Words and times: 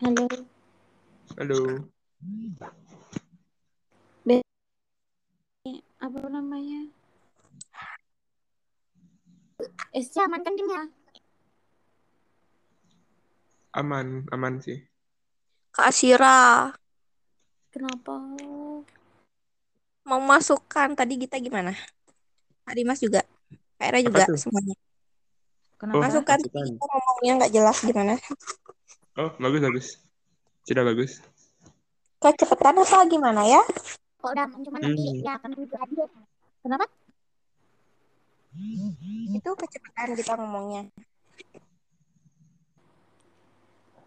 Halo. 0.00 0.24
Halo. 1.36 1.60
Be 4.24 4.40
apa 6.00 6.18
namanya? 6.24 6.88
Esnya 9.92 10.24
aman 10.24 10.40
kan 10.40 10.56
dia? 10.56 10.88
Aman, 13.76 14.24
aman 14.32 14.64
sih. 14.64 14.80
Kak 15.76 15.92
Sira, 15.92 16.72
Kenapa? 17.68 18.16
mau 20.08 20.20
masukkan 20.24 20.96
tadi 20.96 21.20
kita 21.20 21.36
gimana? 21.44 21.76
Kak 22.64 22.72
Dimas 22.72 23.04
juga, 23.04 23.20
Kak 23.76 23.84
Era 23.84 24.00
juga, 24.00 24.24
semuanya. 24.32 24.80
Kenapa? 25.76 26.08
Masukkan, 26.08 26.40
masukkan. 26.40 26.56
tadi 26.56 26.72
kita 26.72 26.86
ngomongnya 26.88 27.32
nggak 27.36 27.52
jelas 27.52 27.78
gimana. 27.84 28.14
Oh, 29.20 29.36
bagus, 29.36 29.60
bagus. 29.60 29.86
Sudah 30.64 30.80
bagus. 30.80 31.20
Kecepatan 32.24 32.80
apa 32.80 33.04
gimana 33.04 33.44
ya? 33.44 33.60
Kok 34.16 34.32
udah 34.32 34.48
cuma 34.64 34.80
nanti 34.80 34.96
Hmm. 34.96 35.20
ya 35.20 35.36
akan 35.36 35.50
aja. 35.60 36.04
Kenapa? 36.64 36.86
Itu 39.28 39.50
kecepatan 39.60 40.16
kita 40.16 40.32
ngomongnya. 40.40 40.88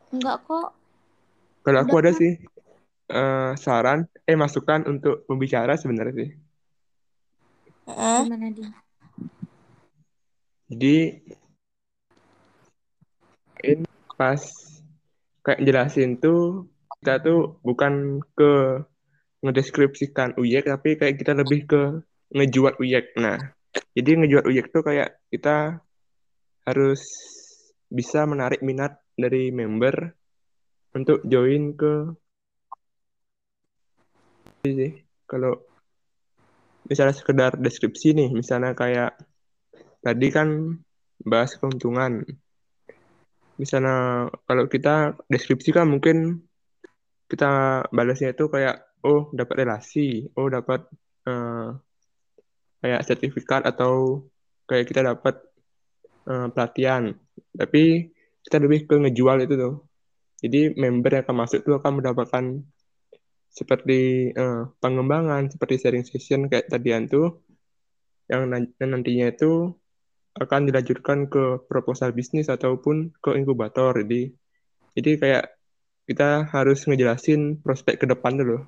Enggak 0.09 0.41
kok. 0.49 0.73
Kalau 1.62 1.80
aku 1.85 1.93
Udah 1.93 2.02
ada 2.02 2.12
kan? 2.13 2.18
sih 2.18 2.32
eh, 3.13 3.52
saran, 3.62 3.99
eh 4.26 4.34
masukan 4.34 4.82
untuk 4.90 5.30
pembicara 5.30 5.77
sebenarnya 5.77 6.13
sih. 6.26 6.30
Heeh. 7.85 8.20
Gimana 8.26 8.49
dia? 8.49 8.70
Jadi 10.73 10.98
in 13.62 13.85
pas 14.18 14.73
kayak 15.44 15.62
jelasin 15.62 16.18
tuh 16.18 16.72
kita 17.04 17.20
tuh 17.20 17.60
bukan 17.62 18.24
ke 18.32 18.80
ngedeskripsikan 19.44 20.40
uyek 20.40 20.63
tapi 20.72 20.96
kayak 20.96 21.20
kita 21.20 21.35
lebih 21.35 21.68
ke 21.68 21.82
ngejual 22.32 22.80
uyek. 22.80 23.12
Nah, 23.20 23.35
jadi 23.91 24.24
ngejual 24.24 24.48
uyek 24.48 24.72
tuh 24.72 24.88
kayak 24.88 25.20
kita 25.27 25.84
harus 26.63 27.04
bisa 27.91 28.24
menarik 28.24 28.63
minat 28.63 29.04
dari 29.20 29.52
member 29.52 30.16
untuk 30.96 31.20
join 31.27 31.76
ke 31.76 32.16
sih 34.63 34.96
kalau 35.28 35.60
misalnya 36.88 37.16
sekedar 37.16 37.60
deskripsi 37.60 38.16
nih, 38.16 38.30
misalnya 38.32 38.72
kayak 38.76 39.16
tadi 40.04 40.28
kan 40.32 40.80
bahas 41.24 41.55
keuntungan. 41.60 42.24
Misalnya 43.64 44.28
kalau 44.44 44.68
kita 44.68 45.16
deskripsi 45.32 45.72
kan 45.72 45.88
mungkin 45.88 46.44
kita 47.32 47.84
balasnya 47.96 48.36
itu 48.36 48.52
kayak 48.52 48.84
oh 49.08 49.32
dapat 49.32 49.64
relasi, 49.64 50.28
oh 50.36 50.52
dapat 50.52 50.84
eh, 51.24 51.68
kayak 52.84 53.02
sertifikat 53.08 53.64
atau 53.64 54.28
kayak 54.68 54.91
kita 54.91 55.02
dapat 55.16 55.40
eh, 56.28 56.48
pelatihan. 56.52 57.16
Tapi 57.56 58.12
kita 58.44 58.60
lebih 58.60 58.84
ke 58.84 58.96
ngejual 59.00 59.48
itu 59.48 59.56
tuh. 59.56 59.76
Jadi 60.44 60.76
member 60.76 61.16
yang 61.16 61.24
akan 61.24 61.38
masuk 61.48 61.60
tuh 61.64 61.80
akan 61.80 62.04
mendapatkan 62.04 62.46
seperti 63.48 64.28
eh, 64.36 64.62
pengembangan, 64.84 65.47
seperti 65.47 65.80
sharing 65.80 66.03
session 66.03 66.52
kayak 66.52 66.68
tadian 66.68 67.08
tuh 67.08 67.40
yang 68.28 68.52
nantinya 68.80 69.31
itu 69.31 69.72
akan 70.34 70.66
dilanjutkan 70.69 71.29
ke 71.29 71.62
proposal 71.69 72.09
bisnis 72.09 72.50
ataupun 72.50 73.13
ke 73.22 73.38
inkubator. 73.38 73.94
Jadi, 74.01 74.34
jadi 74.97 75.12
kayak 75.22 75.45
kita 76.09 76.50
harus 76.51 76.84
ngejelasin 76.84 77.63
prospek 77.63 78.03
ke 78.03 78.06
depan 78.09 78.35
dulu, 78.35 78.66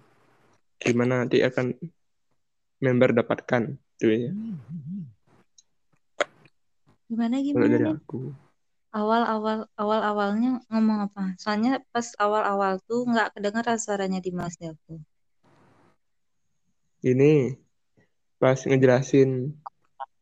gimana 0.80 1.26
nanti 1.26 1.44
akan 1.44 1.76
member 2.80 3.12
dapatkan, 3.12 3.76
itu 4.00 4.06
ya. 4.08 4.32
Gimana 7.12 7.36
gimana 7.44 7.68
dari 7.68 7.86
aku. 7.92 8.32
Awal-awal 8.96 9.68
awal-awalnya 9.76 10.64
ngomong 10.72 11.12
apa? 11.12 11.36
Soalnya 11.36 11.84
pas 11.92 12.16
awal-awal 12.16 12.80
tuh 12.88 13.04
nggak 13.04 13.36
kedengeran 13.36 13.76
suaranya 13.76 14.24
di 14.24 14.32
aku. 14.32 14.96
Ini 17.04 17.60
pas 18.40 18.56
ngejelasin 18.64 19.52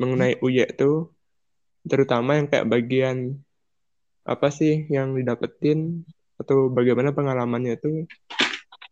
mengenai 0.01 0.41
UY 0.41 0.65
tuh, 0.73 1.12
terutama 1.87 2.39
yang 2.39 2.47
kayak 2.47 2.69
bagian 2.69 3.39
apa 4.23 4.47
sih 4.49 4.87
yang 4.87 5.15
didapetin 5.15 6.07
atau 6.39 6.71
bagaimana 6.71 7.11
pengalamannya 7.11 7.75
tuh, 7.79 8.07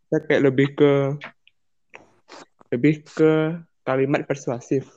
kita 0.08 0.18
kayak 0.28 0.44
lebih 0.52 0.68
ke 0.76 0.92
lebih 2.72 3.04
ke 3.04 3.32
kalimat 3.84 4.24
persuasif. 4.24 4.88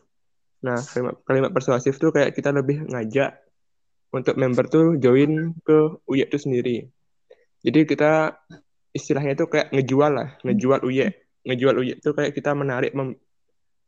Nah, 0.63 0.79
kalimat, 0.81 1.15
kalimat 1.27 1.51
persuasif 1.51 1.99
tuh 1.99 2.15
kayak 2.15 2.33
kita 2.35 2.55
lebih 2.55 2.87
ngajak 2.89 3.37
untuk 4.15 4.39
member 4.39 4.65
tuh 4.71 4.95
join 5.03 5.51
ke 5.67 5.79
UY 6.07 6.31
itu 6.31 6.39
sendiri. 6.39 6.77
Jadi 7.67 7.81
kita 7.89 8.39
istilahnya 8.95 9.35
itu 9.35 9.51
kayak 9.51 9.75
ngejual 9.75 10.13
lah, 10.15 10.29
ngejual 10.47 10.87
UY. 10.87 11.11
Ngejual 11.45 11.75
UY 11.83 11.91
itu 11.99 12.11
kayak 12.15 12.33
kita 12.33 12.55
menarik 12.55 12.95
mem- 12.95 13.19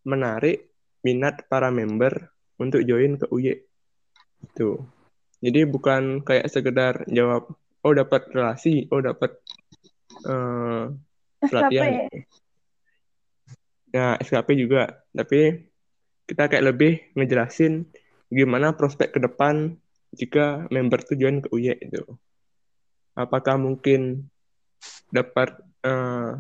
menarik 0.03 0.75
minat 1.07 1.47
para 1.47 1.71
member 1.71 2.35
untuk 2.59 2.83
join 2.83 3.15
ke 3.15 3.27
UY. 3.31 3.66
Itu. 4.45 4.83
Jadi 5.41 5.69
bukan 5.69 6.25
kayak 6.25 6.49
sekedar 6.49 7.05
jawab, 7.13 7.53
oh 7.85 7.93
dapat 7.93 8.29
relasi, 8.33 8.89
oh 8.89 9.01
dapat 9.05 9.37
eh, 10.25 10.85
pelatihan. 11.45 12.09
Nah, 13.93 14.17
SKP 14.21 14.49
juga. 14.57 15.07
Tapi 15.13 15.57
kita 16.27 16.51
kayak 16.51 16.67
lebih 16.75 16.93
ngejelasin 17.15 17.87
gimana 18.33 18.75
prospek 18.75 19.15
ke 19.15 19.19
depan 19.23 19.79
jika 20.17 20.67
member 20.73 20.99
tuh 21.05 21.15
join 21.15 21.45
ke 21.45 21.49
UY 21.53 21.79
itu. 21.79 22.03
Apakah 23.15 23.57
mungkin 23.57 24.27
dapat 25.13 25.57
eh, 25.87 26.33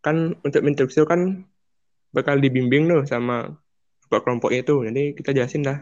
kan 0.00 0.16
untuk 0.40 0.62
interview 0.64 1.04
kan 1.04 1.44
bakal 2.10 2.40
dibimbing 2.40 2.88
tuh 2.88 3.02
sama 3.04 3.58
kelompoknya 4.08 4.66
itu. 4.66 4.76
Jadi 4.86 5.02
kita 5.14 5.30
jelasin 5.36 5.62
dah. 5.66 5.78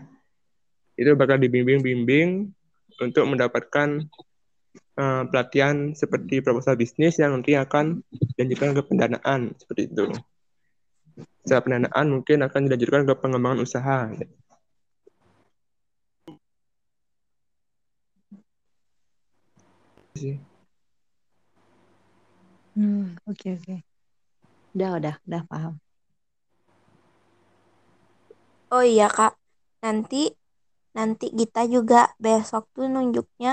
Itu 0.98 1.14
bakal 1.14 1.38
dibimbing-bimbing 1.38 2.50
untuk 2.98 3.24
mendapatkan 3.30 4.02
eh, 4.98 5.22
pelatihan 5.30 5.94
seperti 5.94 6.42
proposal 6.42 6.74
bisnis 6.74 7.22
yang 7.22 7.38
nanti 7.38 7.54
akan 7.54 8.02
dilanjutkan 8.34 8.74
ke 8.74 8.82
pendanaan 8.82 9.54
seperti 9.54 9.94
itu. 9.94 10.10
Setelah 11.46 11.62
pendanaan 11.62 12.06
mungkin 12.10 12.38
akan 12.42 12.60
dilanjutkan 12.66 13.02
ke 13.06 13.14
pengembangan 13.14 13.62
usaha. 13.62 14.10
Sih. 20.18 20.34
Hmm, 22.74 23.14
oke 23.26 23.58
oke. 23.58 23.76
Udah 24.74 24.90
udah 24.98 25.14
udah 25.26 25.42
paham. 25.46 25.74
Oh 28.68 28.84
iya 28.84 29.08
Kak, 29.08 29.34
nanti 29.80 30.37
nanti 30.98 31.26
kita 31.40 31.60
juga 31.74 31.96
besok 32.24 32.62
tuh 32.74 32.86
nunjuknya 32.94 33.52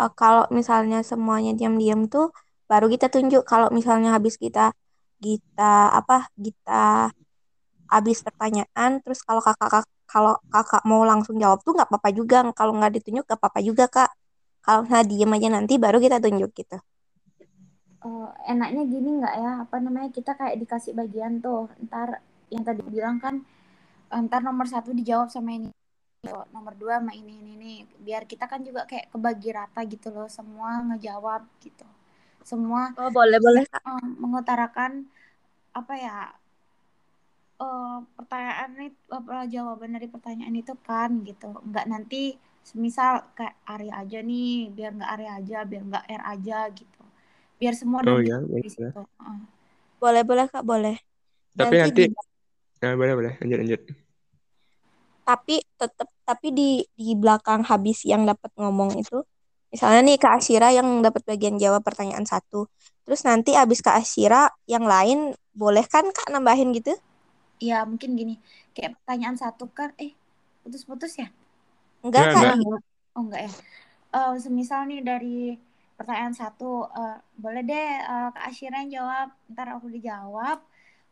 eh, 0.00 0.10
kalau 0.20 0.44
misalnya 0.58 0.98
semuanya 1.10 1.52
diam-diam 1.58 2.00
tuh 2.14 2.26
baru 2.70 2.86
kita 2.94 3.06
tunjuk 3.14 3.42
kalau 3.52 3.68
misalnya 3.78 4.10
habis 4.16 4.36
kita 4.44 4.60
kita 5.24 5.72
apa 6.00 6.16
kita 6.46 7.10
habis 7.94 8.18
pertanyaan 8.26 8.90
terus 9.02 9.20
kalau 9.26 9.42
kakak 9.46 9.84
kalau 10.12 10.34
kakak 10.54 10.82
mau 10.90 11.02
langsung 11.10 11.36
jawab 11.42 11.58
tuh 11.66 11.72
nggak 11.76 11.88
apa-apa 11.90 12.10
juga 12.18 12.36
kalau 12.58 12.72
nggak 12.78 12.92
ditunjuk 12.98 13.24
nggak 13.26 13.40
apa-apa 13.40 13.60
juga 13.68 13.84
Kak 13.96 14.10
kalau 14.66 14.80
nggak 14.88 15.04
diem 15.10 15.30
aja 15.36 15.48
nanti 15.56 15.74
baru 15.84 15.98
kita 16.04 16.16
tunjuk 16.24 16.50
gitu 16.60 16.76
Eh, 18.06 18.28
enaknya 18.52 18.82
gini 18.92 19.08
nggak 19.20 19.34
ya? 19.42 19.50
Apa 19.64 19.76
namanya? 19.84 20.08
Kita 20.16 20.32
kayak 20.40 20.56
dikasih 20.62 20.92
bagian 21.00 21.32
tuh. 21.44 21.68
Ntar 21.84 22.08
yang 22.52 22.64
tadi 22.68 22.80
bilang 22.94 23.16
kan, 23.24 23.34
eh, 24.12 24.20
ntar 24.26 24.40
nomor 24.48 24.66
satu 24.74 24.90
dijawab 24.98 25.28
sama 25.34 25.50
ini. 25.58 25.68
Oh, 26.28 26.44
nomor 26.52 26.76
dua 26.76 27.00
sama 27.00 27.12
ini 27.16 27.32
ini 27.40 27.50
ini. 27.56 27.72
Biar 28.06 28.22
kita 28.28 28.44
kan 28.52 28.60
juga 28.68 28.82
kayak 28.90 29.06
kebagi 29.12 29.48
rata 29.58 29.80
gitu 29.92 30.08
loh. 30.12 30.28
Semua 30.28 30.70
ngejawab 30.88 31.42
gitu. 31.64 31.86
Semua 32.50 32.82
oh 32.98 33.10
boleh 33.16 33.38
boleh 33.44 33.64
Kak 33.72 33.82
eh, 33.88 34.04
mengutarakan 34.22 34.92
apa 35.80 35.94
ya? 36.06 36.16
eh 37.62 37.94
pertanyaan 38.16 38.70
itu 38.88 39.00
apa 39.18 39.34
jawaban 39.54 39.90
dari 39.96 40.06
pertanyaan 40.14 40.54
itu 40.62 40.72
kan 40.88 41.10
gitu. 41.28 41.46
Nggak 41.68 41.84
nanti 41.92 42.16
semisal 42.68 43.12
kayak 43.36 43.54
Arya 43.72 43.92
aja 44.02 44.18
nih, 44.28 44.48
biar 44.76 44.90
nggak 44.96 45.10
Arya 45.14 45.30
aja, 45.38 45.56
biar 45.70 45.82
nggak 45.88 46.04
R 46.20 46.22
aja 46.32 46.54
gitu. 46.78 47.00
Biar 47.60 47.74
semua 47.80 48.00
Oh 48.06 48.20
ya, 48.20 48.36
di 48.64 48.68
ya. 48.78 48.92
situ. 48.94 48.98
Heeh. 49.20 49.36
boleh 50.02 50.22
boleh 50.28 50.46
Kak 50.54 50.64
boleh 50.70 50.96
Tapi 51.58 51.74
nanti 51.82 52.02
nanti, 52.02 52.02
ya 52.82 52.88
boleh 53.00 53.14
boleh, 53.18 53.32
lanjut 53.40 53.58
lanjut. 53.62 53.82
Tapi 55.30 55.54
tetap 55.80 56.08
tapi 56.28 56.46
di 56.58 56.62
di 56.98 57.12
belakang 57.22 57.62
habis 57.70 57.98
yang 58.12 58.22
dapat 58.30 58.50
ngomong 58.60 58.90
itu 59.02 59.18
Misalnya 59.72 60.00
nih 60.02 60.18
Kak 60.22 60.34
Asyira 60.42 60.68
yang 60.74 60.88
dapat 61.06 61.22
bagian 61.30 61.56
jawab 61.62 61.86
pertanyaan 61.86 62.26
satu. 62.26 62.66
Terus 63.06 63.22
nanti 63.22 63.54
abis 63.54 63.80
Kak 63.86 64.02
Asyira 64.02 64.50
yang 64.66 64.82
lain 64.82 65.30
boleh 65.54 65.86
kan 65.86 66.04
Kak 66.10 66.26
nambahin 66.34 66.74
gitu? 66.74 66.90
Iya 67.64 67.76
mungkin 67.90 68.10
gini 68.20 68.34
kayak 68.74 68.90
pertanyaan 68.96 69.36
satu 69.42 69.64
kan 69.78 69.90
eh 70.04 70.12
putus-putus 70.64 71.12
ya? 71.22 71.26
Enggak 72.04 72.26
enggak. 72.34 72.54
Oh 73.16 73.22
enggak 73.26 73.40
ya. 73.46 73.52
Eh 74.16 74.32
semisal 74.44 74.80
nih 74.90 75.00
dari 75.10 75.28
pertanyaan 75.98 76.34
satu 76.42 76.66
eh, 77.00 77.16
boleh 77.42 77.62
deh 77.70 77.86
eh, 78.12 78.28
Kak 78.34 78.44
Asyira 78.50 78.76
yang 78.82 78.92
jawab 78.98 79.28
ntar 79.52 79.68
aku 79.76 79.86
dijawab. 79.96 80.58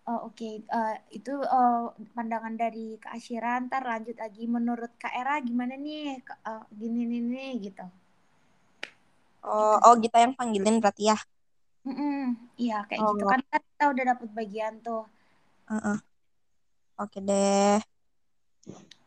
Eh, 0.08 0.20
Oke 0.28 0.49
eh, 0.64 0.94
itu 1.19 1.32
eh, 1.58 1.82
pandangan 2.16 2.55
dari 2.62 2.96
Kak 3.02 3.12
Asyira 3.16 3.60
ntar 3.69 3.82
lanjut 3.84 4.16
lagi 4.16 4.44
menurut 4.49 4.93
Kak 5.02 5.12
Era 5.20 5.34
gimana 5.49 5.75
nih 5.76 6.16
eh, 6.50 6.62
gini 6.81 7.00
nih 7.10 7.22
nih 7.32 7.50
gitu. 7.69 7.84
Oh, 9.44 9.76
oh 9.87 9.94
kita 10.00 10.16
yang 10.25 10.32
panggilin 10.38 10.81
berarti 10.82 11.12
ya. 11.12 11.16
Mm-mm, 11.88 12.37
Iya 12.60 12.84
kayak 12.88 13.00
gitu 13.05 13.25
Oh. 13.25 13.31
kan 13.32 13.40
Kan 13.52 13.62
kita 13.69 13.84
udah 13.93 14.05
dapet 14.12 14.28
bagian 14.38 14.75
tuh. 14.87 15.02
Heeh. 15.70 15.99
Oke 16.99 17.19
deh. 17.28 17.78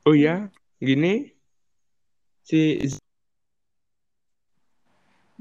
Oh 0.07 0.15
ya, 0.17 0.49
gini 0.81 1.33
si 2.47 2.59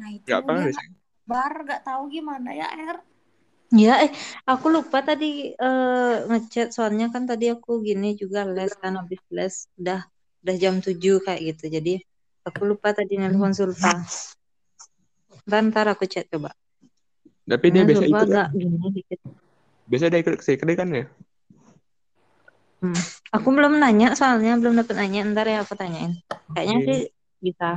Nah 0.00 0.08
itu 0.16 0.26
dia 0.26 0.40
deh. 0.40 0.72
nggak 0.72 0.86
bar 1.30 1.54
nggak 1.64 1.82
tahu 1.86 2.02
gimana 2.10 2.50
ya 2.60 2.68
Er. 2.74 2.96
Ya, 3.70 4.02
eh, 4.02 4.10
aku 4.50 4.66
lupa 4.66 4.98
tadi 5.06 5.54
eh, 5.54 6.14
ngechat 6.26 6.74
soalnya 6.74 7.06
kan 7.14 7.22
tadi 7.22 7.54
aku 7.54 7.78
gini 7.86 8.18
juga 8.18 8.42
les 8.42 8.74
kan 8.74 8.98
habis 8.98 9.22
les 9.30 9.70
udah 9.78 10.02
udah 10.42 10.54
jam 10.58 10.82
7 10.82 11.22
kayak 11.22 11.40
gitu. 11.54 11.70
Jadi 11.70 12.02
aku 12.42 12.66
lupa 12.66 12.90
tadi 12.90 13.14
nelpon 13.14 13.54
Sulfa. 13.54 13.94
Ntar, 15.46 15.62
ntar 15.70 15.86
aku 15.94 16.04
chat 16.10 16.26
coba. 16.26 16.50
Tapi 17.46 17.66
dia 17.70 17.86
Karena 17.86 17.90
biasa 17.94 18.04
ikut 18.10 18.18
kan? 18.18 18.26
agak 18.26 18.46
gini 18.58 18.86
dikit. 18.90 19.18
Biasa 19.86 20.04
dia 20.10 20.18
ikut 20.18 20.34
sekre 20.42 20.72
kan 20.74 20.88
ya? 20.90 21.04
Hmm. 22.82 23.00
Aku 23.30 23.48
belum 23.54 23.78
nanya 23.78 24.18
soalnya 24.18 24.58
belum 24.58 24.82
dapet 24.82 24.98
nanya. 24.98 25.22
Ntar 25.30 25.46
ya 25.46 25.62
aku 25.62 25.78
tanyain. 25.78 26.18
Kayaknya 26.58 26.76
Oke. 26.82 26.86
sih 26.86 26.98
bisa. 27.38 27.70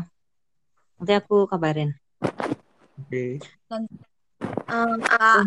Nanti 0.98 1.14
aku 1.22 1.46
kabarin. 1.46 1.94
Oke. 2.98 3.38
Em, 4.74 4.92
Kak, 5.06 5.46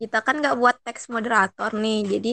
kita 0.00 0.16
kan 0.26 0.34
nggak 0.40 0.56
buat 0.60 0.76
teks 0.84 1.04
moderator 1.14 1.70
nih, 1.82 1.96
jadi 2.12 2.28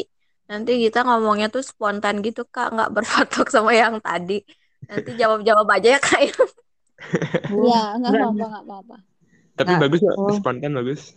nanti 0.50 0.72
kita 0.86 0.98
ngomongnya 1.08 1.48
tuh 1.56 1.64
spontan 1.72 2.16
gitu 2.26 2.42
Kak, 2.54 2.68
nggak 2.76 2.90
berpatok 2.96 3.46
sama 3.56 3.72
yang 3.82 3.96
tadi. 4.06 4.34
Nanti 4.90 5.10
jawab-jawab 5.22 5.68
aja 5.76 5.88
ya 5.96 6.00
Kak. 6.08 6.20
ya. 6.28 6.34
Iya 7.54 7.76
nggak 7.98 8.12
Nggak, 8.12 8.16
apa-apa 8.16 8.44
nggak 8.52 8.64
apa-apa. 8.66 8.96
Tapi 9.58 9.74
nggak. 9.74 9.82
bagus 9.82 10.00
kok, 10.04 10.18
Oh, 10.20 10.38
spontan 10.38 10.74
bagus. 10.76 11.14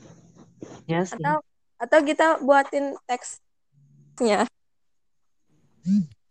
ya 0.87 1.05
sih. 1.05 1.25
Atau 1.25 1.37
atau 1.83 2.01
kita 2.09 2.27
buatin 2.47 2.85
teksnya. 3.09 4.47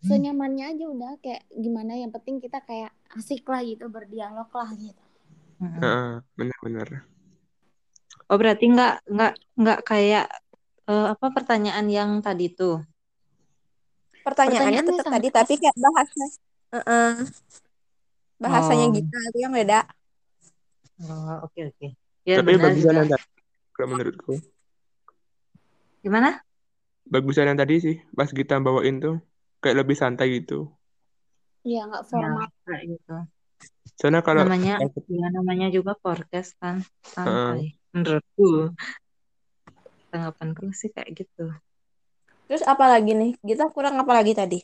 Senyamannya 0.08 0.66
aja 0.76 0.86
udah 0.96 1.12
kayak 1.24 1.44
gimana 1.64 1.94
yang 2.02 2.12
penting 2.16 2.36
kita 2.44 2.60
kayak 2.68 2.92
asik 3.18 3.42
lah 3.52 3.62
gitu 3.70 3.86
berdialog 3.96 4.50
lah 4.60 4.70
gitu. 4.84 5.04
Mm-mm. 5.64 5.90
Heeh, 5.92 6.22
benar-benar. 6.38 6.90
Oh 8.32 8.38
berarti 8.40 8.66
nggak 8.72 8.94
nggak 9.10 9.34
nggak 9.60 9.80
kayak 9.84 10.26
eh, 10.86 11.08
apa 11.14 11.26
pertanyaan 11.32 11.88
yang 11.88 12.10
tadi 12.20 12.52
tuh. 12.52 12.80
Pertanyaannya 14.24 14.80
Pertanyaannya 14.80 14.84
tetap 14.88 15.08
tadi, 15.12 15.28
tapi 15.30 15.54
kayak 15.60 15.78
bahasa, 15.78 16.24
Heeh. 16.72 17.12
bahasanya 18.40 18.86
Oh, 18.88 18.94
kita 18.96 19.18
itu 19.32 19.38
yang 19.44 19.52
beda. 19.52 19.80
oh, 21.04 21.44
oke 21.44 21.60
oke. 21.76 21.88
Ya 22.24 22.40
Tapi 22.40 22.56
benar 22.56 22.72
bagusan 22.72 22.88
juga. 22.88 23.00
yang 23.04 23.10
tadi, 23.12 23.26
kalau 23.76 23.88
menurutku. 23.92 24.34
Gimana? 26.00 26.40
Bagusan 27.04 27.52
yang 27.52 27.60
tadi 27.60 27.76
sih, 27.80 27.96
pas 28.16 28.32
kita 28.32 28.64
bawain 28.64 29.04
tuh, 29.04 29.20
kayak 29.60 29.84
lebih 29.84 29.96
santai 30.00 30.40
gitu. 30.40 30.72
Iya 31.64 31.84
nggak 31.88 32.04
Ya 32.04 32.08
formal. 32.08 32.48
kayak 32.64 32.84
gitu. 32.96 33.16
Soalnya 34.00 34.22
kalau 34.24 34.48
Namanya 34.48 34.80
pas- 34.80 35.04
ya 35.12 35.28
namanya 35.32 35.68
juga 35.68 35.96
podcast 35.96 36.56
kan 36.60 36.80
Heeh. 36.80 37.12
santai. 37.12 37.68
Menurutku, 37.94 38.74
tanggapanku 40.10 40.74
sih 40.74 40.90
kayak 40.90 41.14
gitu. 41.14 41.46
Terus 42.50 42.64
apa 42.66 42.86
lagi 42.90 43.14
nih? 43.14 43.32
Kita 43.38 43.70
kurang 43.70 43.96
apa 44.02 44.12
lagi 44.18 44.34
tadi? 44.34 44.60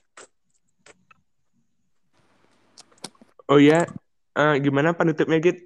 Oh 3.49 3.57
ya, 3.61 3.85
eh, 4.37 4.53
gimana 4.65 4.93
penutupnya 4.97 5.37
Git? 5.41 5.57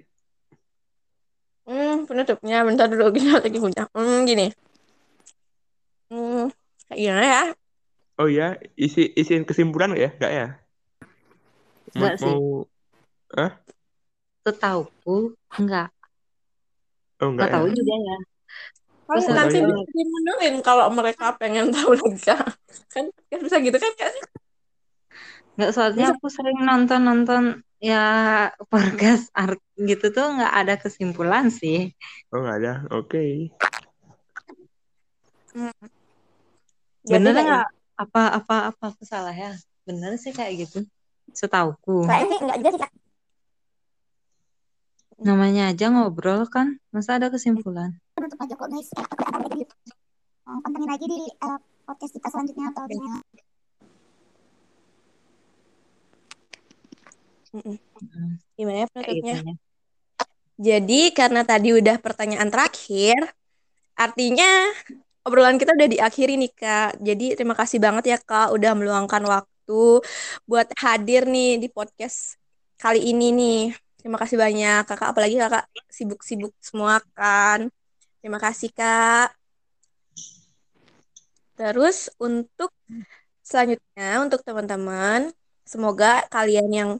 Hmm, 1.64 2.04
penutupnya 2.04 2.60
bentar 2.68 2.86
dulu 2.92 3.08
kita 3.16 3.40
lagi 3.40 3.56
punya. 3.56 3.88
Hmm, 3.96 4.28
gini. 4.28 4.52
Hmm, 6.12 6.52
kayak 6.88 6.98
gimana 7.00 7.24
ya? 7.24 7.42
Oh 8.20 8.28
ya, 8.28 8.54
isi 8.76 9.10
isiin 9.16 9.48
kesimpulan 9.48 9.96
ya? 9.96 10.12
Nggak 10.20 10.32
ya? 10.32 10.46
Mau, 11.96 11.96
Enggak 11.96 12.14
sih. 12.20 12.34
mau, 12.36 12.40
ah? 13.40 13.52
Setauku 14.44 15.16
enggak. 15.56 15.88
Oh 17.22 17.30
Enggak 17.30 17.46
nggak 17.46 17.48
ya? 17.48 17.54
tahu 17.54 17.66
juga 17.70 17.94
ya. 17.94 18.16
Kan 19.04 19.12
Terus 19.14 19.26
Oh, 19.28 19.34
nanti 19.36 19.56
iya. 19.60 19.66
bisa 19.68 19.84
dimenangin 19.92 20.54
kalau 20.64 20.86
mereka 20.90 21.24
pengen 21.36 21.66
tahu 21.76 21.92
lagi. 21.92 22.20
Kan 22.88 23.04
kan 23.28 23.38
bisa 23.44 23.56
gitu 23.60 23.76
kan 23.76 23.92
Kak? 23.94 24.12
Enggak 25.54 25.70
soalnya 25.70 26.06
Bisa. 26.10 26.16
aku 26.18 26.26
sering 26.32 26.58
nonton-nonton 26.64 27.44
ya 27.78 28.02
podcast 28.66 29.28
art 29.36 29.60
gitu 29.76 30.08
tuh 30.08 30.24
enggak 30.34 30.52
ada 30.56 30.74
kesimpulan 30.80 31.52
sih. 31.52 31.92
Oh 32.32 32.40
nggak 32.42 32.56
ada. 32.64 32.72
Oke. 32.90 33.52
Hmm, 35.54 35.70
berarti 37.04 37.12
Bener 37.12 37.32
kayak 37.32 37.44
enggak? 37.46 37.68
Apa 37.94 38.22
apa 38.34 38.56
apa 38.74 38.84
aku 38.90 39.04
salah 39.06 39.30
ya? 39.30 39.54
Bener 39.86 40.18
sih 40.18 40.34
kayak 40.34 40.66
gitu. 40.66 40.82
Setauku. 41.30 42.08
Kayaknya 42.08 42.26
sih 42.26 42.38
enggak 42.42 42.58
juga 42.58 42.70
sih 42.72 42.80
Kak. 42.82 42.92
Namanya 45.22 45.70
aja 45.70 45.92
ngobrol 45.94 46.50
kan, 46.50 46.82
masa 46.90 47.20
ada 47.20 47.30
kesimpulan? 47.30 47.94
Penutup 48.18 48.38
aja 48.42 48.54
kok 48.58 48.68
guys. 48.70 48.90
Ada 48.94 49.46
gitu. 49.54 49.74
Oh, 50.44 50.58
pantengin 50.60 50.90
aja 50.90 51.06
di 51.06 51.20
eh, 51.30 51.58
podcast 51.86 52.12
kita 52.18 52.28
selanjutnya 52.28 52.66
atau 52.74 52.84
gimana. 52.90 53.18
Gimana 58.58 58.86
penutupnya? 58.90 59.34
ya. 59.40 59.54
Jadi 60.54 61.10
karena 61.10 61.42
tadi 61.42 61.74
udah 61.74 61.96
pertanyaan 61.98 62.50
terakhir, 62.50 63.18
artinya 63.98 64.70
obrolan 65.26 65.58
kita 65.58 65.74
udah 65.74 65.88
diakhiri 65.90 66.38
nih 66.38 66.52
Kak. 66.54 66.90
Jadi 67.02 67.34
terima 67.34 67.58
kasih 67.58 67.78
banget 67.82 68.04
ya 68.14 68.18
Kak 68.18 68.54
udah 68.54 68.72
meluangkan 68.78 69.22
waktu 69.26 69.82
buat 70.46 70.68
hadir 70.78 71.26
nih 71.26 71.58
di 71.58 71.68
podcast 71.70 72.38
kali 72.78 73.02
ini 73.10 73.34
nih. 73.34 73.83
Terima 74.04 74.20
kasih 74.20 74.36
banyak 74.36 74.84
Kakak, 74.84 75.16
apalagi 75.16 75.40
Kakak 75.40 75.64
sibuk-sibuk 75.88 76.52
semua 76.60 77.00
kan. 77.16 77.72
Terima 78.20 78.36
kasih 78.36 78.68
Kak. 78.68 79.32
Terus 81.56 82.12
untuk 82.20 82.68
selanjutnya 83.40 84.20
untuk 84.20 84.44
teman-teman, 84.44 85.32
semoga 85.64 86.20
kalian 86.28 86.68
yang 86.68 86.90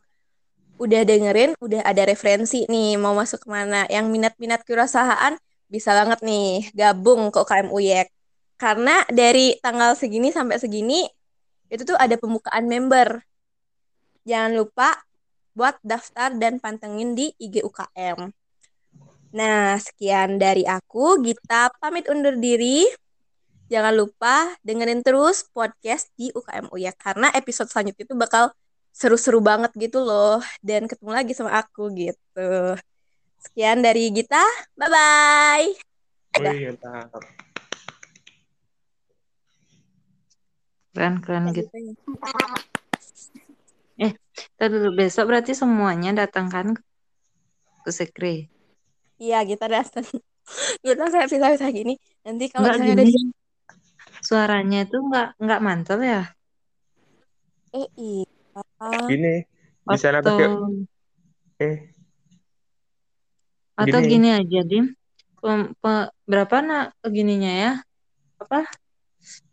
udah 0.81 1.05
dengerin, 1.05 1.53
udah 1.61 1.85
ada 1.85 2.09
referensi 2.09 2.65
nih 2.73 2.97
mau 2.97 3.13
masuk 3.13 3.45
ke 3.45 3.49
mana. 3.53 3.85
Yang 3.93 4.09
minat-minat 4.09 4.65
kewirausahaan 4.65 5.37
bisa 5.69 5.93
banget 5.93 6.25
nih 6.25 6.73
gabung 6.73 7.29
ke 7.29 7.37
UKM 7.37 7.69
UYEK. 7.69 8.09
Karena 8.57 9.05
dari 9.13 9.61
tanggal 9.61 9.93
segini 9.93 10.33
sampai 10.33 10.57
segini 10.57 11.05
itu 11.69 11.85
tuh 11.85 12.01
ada 12.01 12.17
pembukaan 12.17 12.65
member. 12.65 13.21
Jangan 14.25 14.57
lupa 14.57 15.05
buat 15.55 15.79
daftar 15.87 16.35
dan 16.35 16.59
pantengin 16.59 17.15
di 17.15 17.31
IG 17.39 17.63
UKM. 17.63 18.29
Nah, 19.35 19.79
sekian 19.79 20.39
dari 20.39 20.63
aku. 20.67 21.23
Gita 21.23 21.71
pamit 21.79 22.07
undur 22.11 22.39
diri. 22.39 22.87
Jangan 23.67 23.95
lupa 23.97 24.55
dengerin 24.61 25.01
terus 25.01 25.49
podcast 25.51 26.13
di 26.15 26.29
UKM 26.31 26.69
UYEK 26.71 26.95
karena 27.01 27.33
episode 27.33 27.67
selanjutnya 27.73 28.05
itu 28.05 28.15
bakal 28.15 28.53
seru-seru 28.95 29.43
banget 29.43 29.75
gitu 29.75 30.05
loh 30.05 30.39
dan 30.63 30.87
ketemu 30.87 31.11
lagi 31.11 31.33
sama 31.35 31.59
aku 31.59 31.91
gitu. 31.97 32.79
Sekian 33.43 33.83
dari 33.83 34.13
Gita. 34.15 34.45
Bye 34.79 34.91
bye. 34.93 35.69
Udah. 36.39 36.53
Wih, 36.55 36.71
mantap. 36.79 37.23
Keren-keren 40.95 41.51
Kayak 41.51 41.67
gitu. 41.67 42.71
Ntar 44.57 44.69
dulu 44.73 44.89
besok 45.01 45.25
berarti 45.31 45.53
semuanya 45.61 46.11
datang 46.21 46.47
kan 46.55 46.67
ke 47.85 47.91
sekre. 47.99 48.35
Iya, 49.23 49.39
kita 49.51 49.67
datang. 49.71 50.05
Kita 50.85 51.05
saya 51.09 51.25
pisah-pisah 51.33 51.71
gini. 51.73 51.95
Nanti 52.25 52.45
kalau 52.53 52.69
Enggak 52.69 52.77
misalnya 52.85 53.05
ada. 53.09 53.33
Suaranya 54.25 54.79
itu 54.85 54.97
enggak 55.05 55.27
enggak 55.41 55.61
mantap 55.67 55.99
ya? 56.05 56.21
eh 57.79 57.89
iya. 57.97 58.25
Gini, 59.09 59.35
di 59.89 59.97
sana 60.01 60.19
pakai 60.25 60.47
Atau 60.49 60.85
eh 61.61 61.77
Atau 63.75 63.99
Gini. 64.01 64.11
gini 64.13 64.29
aja, 64.31 64.61
Dim. 64.71 64.85
Pem- 65.43 65.75
pe- 65.83 66.11
berapa 66.31 66.57
nak 66.63 66.85
gininya 67.11 67.53
ya? 67.65 67.73
Apa? 68.41 68.65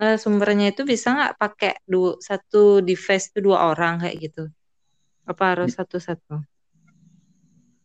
Eh, 0.03 0.15
sumbernya 0.21 0.65
itu 0.71 0.81
bisa 0.85 1.07
nggak 1.15 1.33
pakai 1.41 1.71
dua 1.87 2.19
satu 2.21 2.83
device 2.85 3.31
itu 3.31 3.39
dua 3.47 3.71
orang 3.71 3.93
kayak 4.03 4.17
gitu? 4.29 4.43
Apa 5.31 5.43
harus 5.55 5.71
satu-satu? 5.79 6.43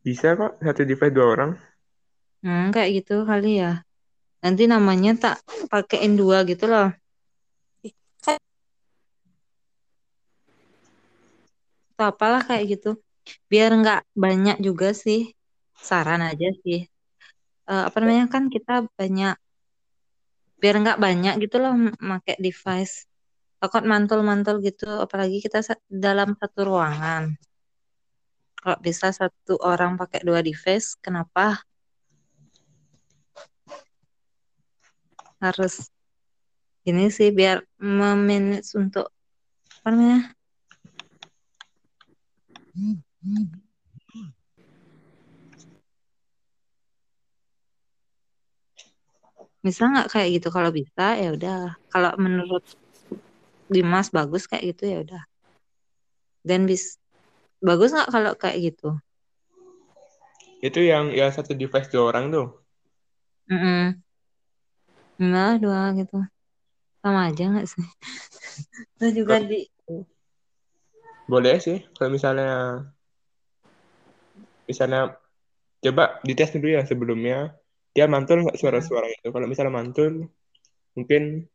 Bisa 0.03 0.35
kok 0.35 0.59
satu 0.59 0.83
device 0.83 1.15
dua 1.15 1.27
orang. 1.31 1.51
Hmm, 2.43 2.75
kayak 2.75 2.91
gitu 3.03 3.23
kali 3.23 3.63
ya. 3.63 3.87
Nanti 4.43 4.67
namanya 4.67 5.11
tak 5.15 5.37
pakein 5.71 6.19
dua 6.19 6.43
gitu 6.47 6.67
loh. 6.67 6.91
Atau 11.97 12.07
apalah 12.13 12.43
kayak 12.45 12.65
gitu. 12.77 12.91
Biar 13.51 13.71
nggak 13.73 14.01
banyak 14.15 14.57
juga 14.63 14.91
sih. 14.93 15.33
Saran 15.79 16.23
aja 16.23 16.51
sih. 16.63 16.87
Eh, 17.67 17.83
apa 17.89 17.97
namanya 18.03 18.27
kan 18.31 18.45
kita 18.51 18.87
banyak 18.99 19.35
biar 20.61 20.75
nggak 20.83 20.99
banyak 20.99 21.35
gitu 21.47 21.57
loh 21.63 21.73
pakai 21.99 22.37
device. 22.43 23.07
Takut 23.57 23.83
mantul-mantul 23.89 24.61
gitu, 24.61 24.85
apalagi 25.01 25.41
kita 25.41 25.65
dalam 25.89 26.37
satu 26.37 26.61
ruangan. 26.69 27.41
Kalau 28.61 28.79
bisa 28.83 29.09
satu 29.15 29.57
orang 29.65 29.97
pakai 29.97 30.21
dua 30.27 30.45
device, 30.45 30.99
kenapa 31.01 31.65
harus 35.41 35.89
ini 36.85 37.09
sih 37.09 37.33
biar 37.33 37.65
memanage 37.81 38.77
untuk 38.77 39.09
apa 39.81 39.89
namanya? 39.89 40.21
Bisa 49.65 49.83
nggak 49.91 50.09
kayak 50.13 50.29
gitu? 50.39 50.49
Kalau 50.53 50.71
bisa 50.71 51.19
ya 51.19 51.33
udah. 51.33 51.75
Kalau 51.91 52.13
menurut 52.21 52.63
Dimas 53.67 54.09
bagus 54.15 54.47
kayak 54.47 54.75
gitu 54.75 54.83
ya 54.87 54.99
udah. 55.03 55.23
Dan 56.47 56.71
bis 56.71 57.03
bagus 57.59 57.91
nggak 57.91 58.11
kalau 58.15 58.33
kayak 58.39 58.73
gitu? 58.73 58.95
Itu 60.63 60.81
yang 60.83 61.13
yang 61.13 61.31
satu 61.35 61.53
device 61.53 61.91
dua 61.91 62.15
orang 62.15 62.31
tuh. 62.31 62.49
Mm-mm. 63.51 63.99
Enggak 65.17 65.53
dua 65.63 65.95
gitu. 65.97 66.19
Sama 67.01 67.31
aja 67.31 67.45
nggak 67.47 67.67
sih? 67.67 67.87
Itu 68.99 69.07
juga 69.23 69.41
di 69.43 69.67
Boleh 71.27 71.59
sih 71.59 71.83
kalau 71.99 72.15
misalnya 72.15 72.87
misalnya 74.71 75.19
coba 75.83 76.19
dites 76.23 76.55
dulu 76.55 76.71
ya 76.71 76.83
sebelumnya 76.87 77.55
dia 77.95 78.07
mantul 78.07 78.47
nggak 78.47 78.59
suara-suara 78.59 79.11
itu. 79.11 79.31
Kalau 79.35 79.47
misalnya 79.51 79.75
mantul 79.75 80.31
mungkin 80.95 81.51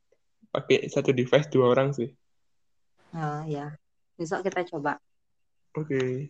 pakai 0.51 0.91
satu 0.91 1.15
device 1.15 1.47
dua 1.47 1.71
orang 1.71 1.95
sih. 1.95 2.11
oh 3.15 3.41
ya. 3.47 3.71
Besok 4.19 4.43
kita 4.45 4.67
coba. 4.67 4.99
Oke. 5.71 6.27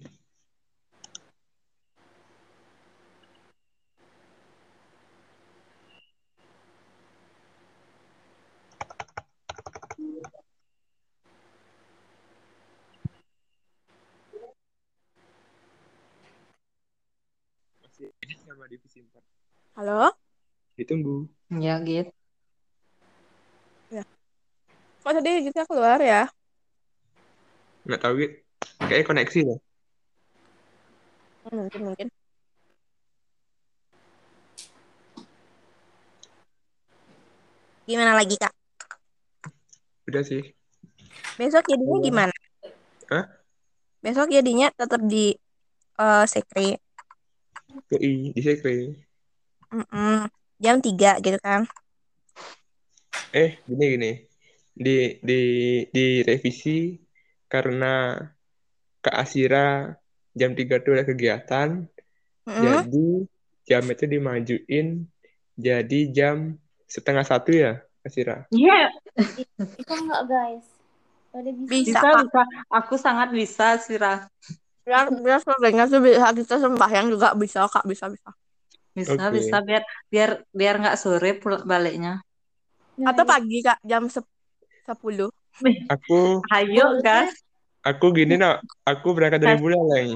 Masih 17.82 18.13
edit 18.22 18.40
sama 18.46 18.70
divisi 18.70 19.01
4. 19.01 19.18
Halo? 19.82 20.13
Ditunggu. 20.78 21.25
Ya 21.50 21.82
gitu. 21.82 22.21
Kok 25.01 25.12
tadi 25.17 25.31
kita 25.50 25.62
keluar 25.70 26.00
ya? 26.01 26.22
Nggak 27.86 28.00
tahu 28.03 28.13
gitu. 28.22 28.36
Kayaknya 28.86 29.05
koneksi 29.10 29.39
deh. 29.50 29.60
Hmm, 31.41 31.58
Mungkin, 31.58 31.81
mungkin. 31.89 32.08
Gimana 37.89 38.13
lagi, 38.15 38.36
Kak? 38.38 38.53
Udah 40.08 40.24
sih. 40.24 40.43
Besok 41.38 41.65
jadinya 41.65 41.98
Iya. 41.98 42.05
gimana? 42.05 42.36
Hah? 43.12 43.25
Besok 44.01 44.27
jadinya 44.29 44.67
tetap 44.74 45.01
di 45.05 45.34
eh 45.98 46.25
sekre. 46.29 46.77
Ke 47.89 47.96
I, 47.98 48.34
di 48.36 48.41
sekre. 48.41 48.74
Mm-mm. 49.72 50.27
Jam 50.62 50.77
3 50.84 51.17
gitu 51.24 51.38
kan. 51.41 51.65
Eh, 53.31 53.58
gini 53.65 53.86
gini. 53.96 54.12
Di 54.72 55.20
di 55.20 55.42
di 55.92 56.24
revisi 56.24 56.96
karena 57.51 58.16
Kak 59.01 59.16
Asira 59.18 59.92
jam 60.32 60.56
3 60.56 60.80
tuh 60.80 60.96
ada 60.96 61.04
kegiatan, 61.04 61.84
Mm-mm. 62.48 62.62
jadi 62.63 63.08
jam 63.68 63.84
itu 63.88 64.04
dimajuin 64.08 64.88
jadi 65.60 66.00
jam 66.10 66.56
setengah 66.88 67.24
satu 67.28 67.51
ya, 67.51 67.84
Asira. 68.04 68.48
Iya, 68.51 68.92
Bisa 69.56 69.94
nggak 69.96 70.24
guys? 70.28 70.66
Bisa. 71.68 72.00
Bisa, 72.04 72.10
bisa. 72.28 72.42
Aku 72.68 72.96
sangat 73.00 73.32
bisa 73.32 73.80
sih, 73.80 73.96
Ra. 73.96 74.28
Biar 74.84 75.08
biar 75.13 75.40
sebenarnya 75.40 75.86
tuh 75.88 76.01
bisa 76.04 76.28
kita 76.36 76.56
sembahyang 76.60 77.08
juga 77.08 77.32
bisa, 77.38 77.68
Kak. 77.70 77.88
Bisa, 77.88 78.12
bisa. 78.12 78.30
Bisa 78.92 79.13
Oke. 79.16 79.40
bisa 79.40 79.58
biar 79.63 79.84
biar 80.12 80.30
biar 80.51 80.75
nggak 80.84 81.00
sore 81.00 81.40
pulang 81.40 81.63
baliknya. 81.63 82.20
Atau 83.00 83.24
pagi, 83.24 83.63
Kak, 83.63 83.80
jam 83.88 84.12
10. 84.93 85.31
Aku 85.91 86.39
Ayo, 86.50 87.00
gas. 87.03 87.31
aku 87.81 88.13
gini 88.13 88.38
nak, 88.38 88.62
aku 88.83 89.12
berangkat 89.13 89.41
dari 89.41 89.57
Buleleng. 89.57 90.15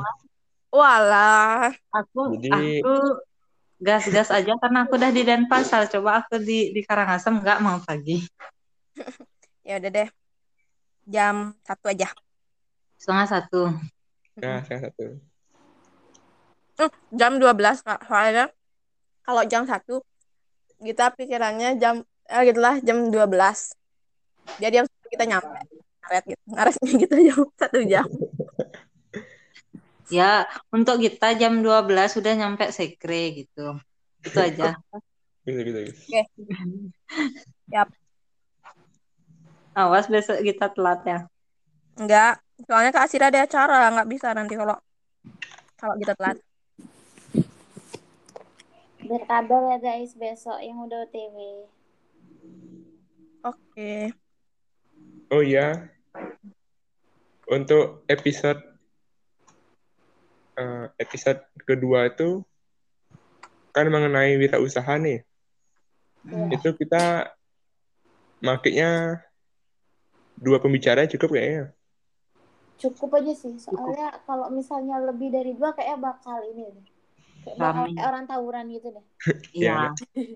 Walah. 0.71 1.71
Aku 1.91 2.35
Jadi- 2.39 2.83
aku 2.83 2.95
gas-gas 3.79 4.31
aja 4.31 4.55
karena 4.59 4.87
aku 4.87 4.95
udah 4.95 5.11
di 5.11 5.21
Denpasar. 5.23 5.87
Coba 5.87 6.23
aku 6.23 6.39
di 6.39 6.71
di 6.71 6.81
Karangasem 6.83 7.39
nggak 7.39 7.59
mau 7.63 7.79
pagi. 7.83 8.19
Ya 9.65 9.81
udah 9.81 9.89
deh. 9.89 10.09
Jam 11.09 11.57
1 11.65 11.89
aja. 11.89 12.13
Setengah 13.01 13.25
satu. 13.25 13.61
Nah, 14.37 14.61
salah 14.61 14.81
satu. 14.93 15.05
Hmm, 16.77 16.91
jam 17.09 17.41
12, 17.41 17.81
Kak. 17.81 18.05
Soalnya 18.05 18.45
kalau 19.25 19.41
jam 19.49 19.65
1 19.65 20.05
kita 20.85 21.09
pikirannya 21.17 21.81
jam 21.81 22.05
eh 22.29 22.41
gitulah 22.45 22.77
jam 22.85 23.09
12. 23.09 23.73
Jadi 24.61 24.75
1 24.83 25.13
kita 25.13 25.25
nyampe. 25.27 25.59
Ngaret 26.05 26.23
gitu. 26.29 26.43
Ngaretnya 26.53 26.89
gitu 27.01 27.15
jam 27.25 27.39
1 27.49 27.81
jam. 27.91 28.07
Ya, 30.13 30.45
untuk 30.69 31.01
kita 31.01 31.33
jam 31.33 31.65
12 31.65 31.89
sudah 32.13 32.33
nyampe 32.37 32.69
sekre 32.69 33.45
gitu. 33.45 33.81
Itu 34.21 34.37
aja. 34.37 34.77
Gitu 35.45 35.59
gitu. 35.65 35.79
gitu. 35.81 36.21
Yap. 37.73 37.89
Awas 39.75 40.05
besok 40.07 40.39
kita 40.45 40.69
telat 40.71 41.01
ya. 41.03 41.19
Enggak. 41.99 42.39
Soalnya 42.63 42.95
Kak 42.95 43.11
Asira 43.11 43.27
ada 43.27 43.43
acara, 43.43 43.91
nggak 43.91 44.07
bisa 44.07 44.31
nanti 44.31 44.55
kalau 44.55 44.79
kalau 45.75 45.95
kita 45.99 46.15
telat. 46.15 46.39
Berkabar 49.05 49.61
ya 49.75 49.77
guys 49.77 50.15
besok 50.15 50.57
yang 50.63 50.79
udah 50.81 51.03
OTW. 51.05 51.37
Oke. 53.45 54.15
Oh 55.35 55.43
iya, 55.43 55.91
untuk 57.51 58.07
episode 58.07 58.63
eh, 60.55 60.87
episode 60.95 61.43
kedua 61.67 62.07
itu 62.07 62.39
kan 63.75 63.91
mengenai 63.91 64.39
wirausaha 64.39 64.95
nih. 64.95 65.27
Iya. 66.23 66.55
Itu 66.55 66.71
kita 66.79 67.35
makanya 68.39 69.19
dua 70.39 70.63
pembicara 70.63 71.03
cukup 71.03 71.35
kayaknya. 71.35 71.75
Cukup 72.79 73.19
aja 73.19 73.35
sih. 73.35 73.59
Soalnya 73.59 74.15
kalau 74.23 74.47
misalnya 74.55 75.03
lebih 75.03 75.35
dari 75.35 75.51
dua 75.51 75.75
kayaknya 75.75 76.15
bakal 76.15 76.39
ini 76.47 76.63
deh. 76.79 76.87
Kayak 77.43 77.57
bakal 77.59 77.83
kayak 77.91 78.07
orang 78.07 78.23
tawuran 78.23 78.65
gitu 78.71 78.87
deh. 78.87 79.05
Ya. 79.51 79.91
Iya. 80.15 80.31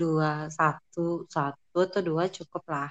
Dua, 0.00 0.48
satu, 0.48 1.28
satu 1.28 1.78
atau 1.84 2.00
dua 2.00 2.32
cukup 2.32 2.64
lah. 2.64 2.88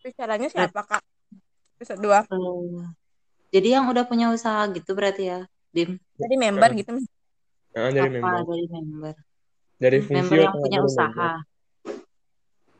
Bicaranya 0.00 0.48
siapa, 0.48 0.80
Kak? 0.82 1.02
Episode 1.76 2.00
2. 2.00 2.20
Eh, 2.24 2.86
jadi 3.52 3.68
yang 3.80 3.90
udah 3.90 4.04
punya 4.06 4.30
usaha 4.30 4.64
gitu 4.70 4.94
berarti 4.94 5.28
ya, 5.28 5.40
Dim? 5.70 5.98
Jadi 6.14 6.34
member 6.34 6.70
gitu. 6.72 6.96
Nah, 7.76 7.90
dari 7.90 8.08
Apa 8.08 8.14
member, 8.16 8.42
dari 8.46 8.66
member? 8.70 9.14
dari 9.76 9.98
fungsi 10.00 10.16
Member 10.24 10.38
yang 10.40 10.54
atau 10.56 10.62
punya 10.64 10.78
usaha. 10.80 11.30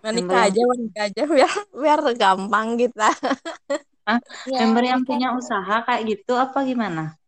Nah, 0.01 0.11
Member 0.15 0.17
nikah 0.17 0.43
yang- 0.49 0.49
aja, 0.49 0.63
nikah 0.81 1.05
aja 1.11 1.23
biar 1.29 1.53
biar 1.75 2.01
gampang 2.15 2.69
kita. 2.77 3.09
Ya, 4.47 4.63
Member 4.63 4.87
yang 4.87 5.03
kan 5.03 5.09
punya 5.11 5.29
usaha 5.35 5.83
kayak 5.83 6.03
gitu 6.07 6.39
apa 6.39 6.63
gimana? 6.63 7.19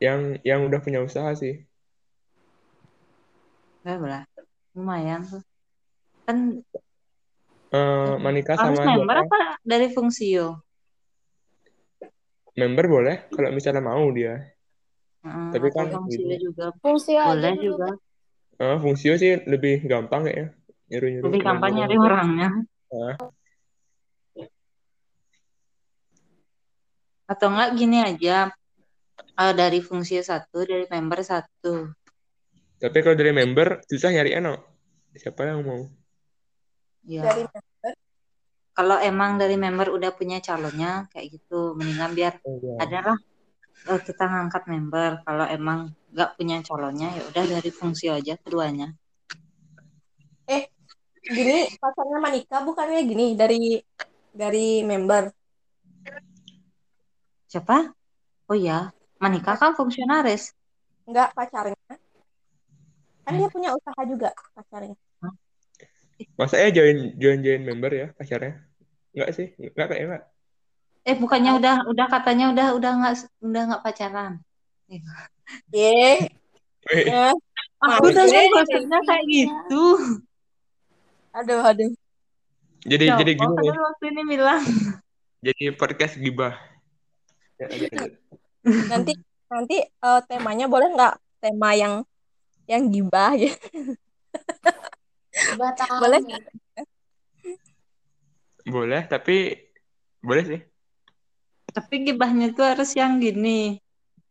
yang 0.00 0.40
yang 0.40 0.64
udah 0.64 0.80
punya 0.80 1.04
usaha 1.04 1.28
sih. 1.36 1.68
Berapa 3.84 4.06
lah? 4.08 4.22
Lumayan 4.72 5.20
tuh. 5.28 5.44
Kan 6.24 6.64
Eh, 7.76 8.14
Manika 8.24 8.56
harus 8.56 8.78
sama 8.78 8.96
member 8.96 9.16
apa 9.26 9.38
dari 9.60 9.86
Fungsio? 9.92 10.64
member 12.56 12.86
boleh 12.88 13.16
kalau 13.36 13.52
misalnya 13.52 13.84
mau 13.84 14.08
dia. 14.16 14.40
Heeh, 15.20 15.48
Tapi 15.52 15.68
kan 15.76 15.86
Fungsio 15.92 16.24
ini 16.24 16.36
juga 16.40 16.64
Fungsi 16.80 17.12
aja 17.20 17.28
boleh 17.36 17.52
juga. 17.60 17.88
eh, 18.56 18.76
fungsio 18.80 19.12
sih 19.20 19.36
lebih 19.44 19.84
gampang 19.84 20.22
ya 20.32 20.48
nyuruh-nyuruh 20.88 21.28
Lebih 21.28 21.40
gampang 21.44 21.72
nyari 21.76 21.96
orangnya. 22.00 22.48
Ah, 22.88 23.14
Atau 27.28 27.50
enggak 27.52 27.70
gini 27.76 27.98
aja. 28.00 28.48
eh, 29.36 29.52
dari 29.52 29.84
Fungsio 29.84 30.24
satu, 30.24 30.64
dari 30.64 30.88
member 30.88 31.20
satu. 31.20 31.92
tapi 32.80 32.98
kalau 33.04 33.16
dari 33.16 33.32
member 33.36 33.84
susah 33.84 34.12
nyari 34.12 34.32
no. 34.40 34.56
Siapa 35.16 35.48
yang 35.48 35.60
mau? 35.64 35.80
Ya. 37.06 37.22
Dari 37.22 37.46
member. 37.46 37.92
Kalau 38.76 38.96
emang 39.00 39.40
dari 39.40 39.56
member 39.56 39.88
udah 39.94 40.10
punya 40.12 40.42
calonnya 40.42 41.08
kayak 41.14 41.40
gitu, 41.40 41.72
mendingan 41.78 42.12
biar 42.12 42.34
Oh, 42.44 42.60
iya. 42.60 42.76
adalah 42.82 43.16
eh, 43.88 44.00
kita 44.02 44.24
ngangkat 44.26 44.68
member. 44.68 45.22
Kalau 45.24 45.46
emang 45.48 45.94
nggak 46.12 46.30
punya 46.36 46.60
calonnya 46.66 47.08
ya 47.14 47.22
udah 47.30 47.44
dari 47.56 47.70
Fungsio 47.70 48.12
aja 48.18 48.34
keduanya. 48.36 48.92
Eh, 50.50 50.68
gini 51.24 51.70
pacarnya 51.80 52.18
Manika 52.20 52.60
bukannya 52.66 53.00
gini 53.06 53.32
dari 53.38 53.80
dari 54.34 54.84
member. 54.84 55.32
Siapa? 57.48 57.94
Oh 58.50 58.58
ya, 58.58 58.90
Manika 59.22 59.56
kan 59.56 59.72
fungsionaris. 59.72 60.52
Enggak 61.08 61.32
pacarnya. 61.32 61.78
Kan 63.24 63.32
dia 63.38 63.48
punya 63.50 63.72
usaha 63.72 64.02
juga 64.04 64.30
pacarnya. 64.52 64.98
Masa 66.36 66.56
ya 66.60 66.68
join 66.72 67.12
join 67.20 67.40
join 67.44 67.62
member 67.64 67.92
ya 67.92 68.06
pacarnya? 68.16 68.60
Enggak 69.12 69.30
sih, 69.32 69.48
enggak 69.56 69.86
kayak 69.92 70.02
enggak. 70.04 70.22
Eh 71.06 71.14
bukannya 71.16 71.52
udah 71.56 71.74
udah 71.86 72.06
katanya 72.08 72.44
udah 72.52 72.66
udah 72.74 72.90
nggak 72.98 73.14
udah 73.40 73.62
nggak 73.72 73.82
pacaran. 73.84 74.32
Ye. 75.74 76.30
Wih, 76.86 77.04
Eh, 77.06 77.34
Aku 77.82 78.08
sih? 78.08 78.46
maksudnya 78.48 79.00
kayak 79.04 79.24
gitu. 79.28 79.84
aduh 81.36 81.60
aduh. 81.60 81.92
jadi 82.80 83.12
Siapa 83.12 83.18
jadi 83.20 83.32
gini 83.36 83.54
kan 83.60 83.76
waktu 83.76 84.04
ini 84.08 84.22
bilang. 84.24 84.62
jadi 85.44 85.76
podcast 85.76 86.16
gibah. 86.16 86.56
Ya, 87.60 87.66
lanjut. 87.68 88.12
Nanti 88.88 89.12
nanti 89.46 89.76
eh, 89.84 90.20
temanya 90.30 90.66
boleh 90.66 90.88
nggak 90.90 91.14
tema 91.38 91.76
yang 91.76 92.00
yang 92.64 92.88
gibah 92.88 93.36
ya? 93.36 93.52
Boleh 95.54 96.20
Boleh, 98.66 99.02
tapi 99.06 99.54
boleh 100.18 100.42
sih. 100.42 100.60
Tapi 101.70 101.94
gibahnya 102.02 102.50
tuh 102.50 102.66
harus 102.66 102.90
yang 102.98 103.22
gini. 103.22 103.78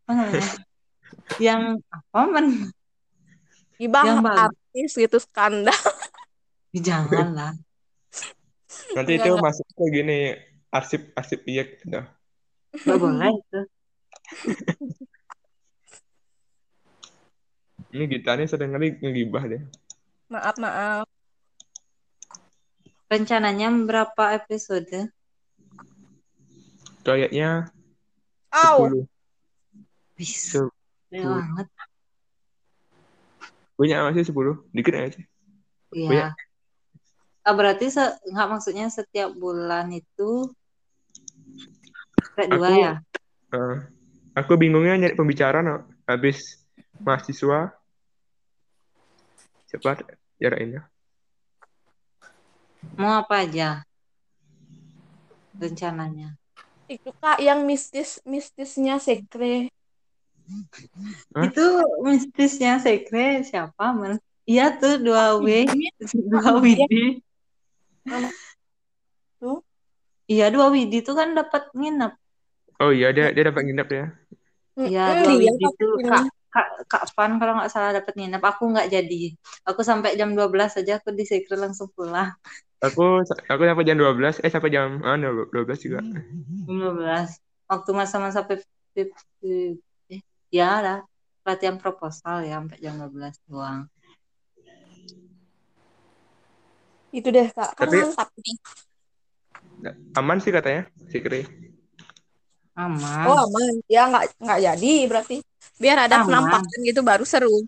Yang 1.40 1.80
apa 1.90 2.20
men? 2.30 2.48
Gibah 3.80 4.04
Yang 4.04 4.20
bagus. 4.24 4.40
artis 4.44 4.92
gitu 4.96 5.18
skandal. 5.24 5.80
Jangan 6.76 7.28
lah. 7.32 7.52
Nanti 8.96 9.12
Enggak, 9.16 9.26
itu 9.28 9.30
enggak. 9.32 9.44
masuk 9.44 9.68
ke 9.72 9.86
gini 9.92 10.20
arsip 10.72 11.02
arsip 11.16 11.40
iya 11.48 11.64
gitu. 11.64 11.88
Nggak 12.84 12.98
boleh 13.00 13.32
itu. 13.32 13.60
Ini 17.96 18.04
Gita 18.12 18.36
nih 18.36 18.48
sering 18.52 18.76
kali 18.76 19.00
ngegibah 19.00 19.44
deh. 19.48 19.62
Maaf 20.26 20.56
maaf. 20.58 21.06
Rencananya 23.06 23.70
berapa 23.86 24.24
episode? 24.42 25.14
Kayaknya 27.06 27.70
Au. 28.50 28.90
10. 28.90 29.06
Bisa. 30.18 30.66
Banget. 31.14 31.68
Banyak 33.78 33.98
nggak 34.02 34.16
sih 34.18 34.26
10? 34.34 34.66
Dikit 34.74 34.94
aja 34.98 35.10
sih. 35.14 35.26
Iya. 35.94 36.34
Ah, 37.46 37.54
berarti 37.54 37.94
se- 37.94 38.18
nggak 38.34 38.50
maksudnya 38.50 38.90
setiap 38.90 39.30
bulan 39.38 39.94
itu 39.94 40.50
kayak 42.34 42.50
dua 42.58 42.70
ya? 42.74 42.94
Eh, 43.54 43.78
aku 44.34 44.58
bingungnya 44.58 44.98
nyari 44.98 45.14
pembicara 45.14 45.62
no. 45.62 45.86
Habis 46.10 46.66
mahasiswa 46.98 47.75
cepat 49.82 49.98
jarainnya. 50.40 50.88
Mau 52.96 53.24
apa 53.24 53.44
aja 53.44 53.84
rencananya? 55.58 56.36
Itu 56.86 57.10
kak 57.18 57.42
yang 57.42 57.66
mistis 57.66 58.22
mistisnya 58.28 59.02
sekre. 59.02 59.74
Hah? 61.34 61.50
Itu 61.50 61.66
mistisnya 62.06 62.78
sekre 62.78 63.42
siapa 63.42 63.96
men? 63.98 64.22
Iya 64.46 64.78
tuh 64.78 65.02
dua 65.02 65.42
W, 65.42 65.66
dua 66.32 66.62
Widi. 66.62 67.18
Tuh. 69.42 69.60
Iya 70.30 70.54
dua 70.54 70.70
Widi 70.70 71.02
tuh 71.02 71.18
kan 71.18 71.34
dapat 71.34 71.74
nginep. 71.74 72.14
Oh 72.78 72.94
iya 72.94 73.10
dia 73.10 73.34
dia 73.34 73.50
dapat 73.50 73.66
nginep 73.66 73.88
ya. 73.90 74.06
Iya 74.78 75.04
dua 75.26 75.34
iya, 75.34 75.50
Widi 75.50 75.66
tuh 75.82 75.94
kak 76.06 76.24
kak 76.56 76.68
kak 76.88 77.04
Fan 77.12 77.36
kalau 77.36 77.60
nggak 77.60 77.68
salah 77.68 77.92
dapat 77.92 78.16
nginep. 78.16 78.40
Aku 78.40 78.72
nggak 78.72 78.88
jadi. 78.88 79.36
Aku 79.68 79.84
sampai 79.84 80.16
jam 80.16 80.32
12 80.32 80.80
aja 80.80 81.04
aku 81.04 81.12
di 81.12 81.28
sekre 81.28 81.60
langsung 81.60 81.92
pulang. 81.92 82.32
Aku 82.80 83.20
aku 83.28 83.62
sampai 83.68 83.84
jam 83.84 84.00
12, 84.00 84.40
eh 84.40 84.52
sampai 84.52 84.72
jam 84.72 85.04
ah, 85.04 85.20
12 85.20 85.52
juga. 85.84 86.00
15 86.00 87.44
waktu 87.68 87.92
masa-masa 87.92 88.46
eh, 88.96 89.12
ya 90.54 90.80
lah 90.80 91.00
latihan 91.44 91.76
proposal 91.82 92.46
ya 92.46 92.62
sampai 92.62 92.78
jam 92.80 92.96
12 92.98 93.36
doang 93.50 93.90
Itu 97.16 97.32
deh 97.32 97.48
kak. 97.48 97.80
Kan 97.80 97.88
Tapi- 97.88 98.04
mantap 98.04 98.30
nih. 98.44 98.58
Aman 100.20 100.44
sih 100.44 100.52
katanya, 100.52 100.84
Kri. 101.08 101.48
Aman 102.76 103.26
Oh 103.28 103.38
aman. 103.48 103.74
Ya 103.88 104.08
nggak 104.12 104.24
nggak 104.40 104.60
jadi 104.62 104.94
berarti. 105.08 105.36
Biar 105.80 105.98
ada 106.08 106.24
Aman. 106.24 106.28
penampakan 106.28 106.80
gitu 106.84 107.02
baru 107.04 107.26
seru. 107.28 107.64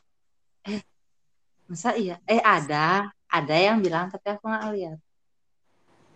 masa 1.68 1.92
iya 2.00 2.16
eh 2.24 2.40
ada 2.40 3.12
ada 3.28 3.56
yang 3.60 3.84
bilang 3.84 4.08
tapi 4.08 4.32
aku 4.32 4.48
nggak 4.48 4.72
lihat 4.72 4.98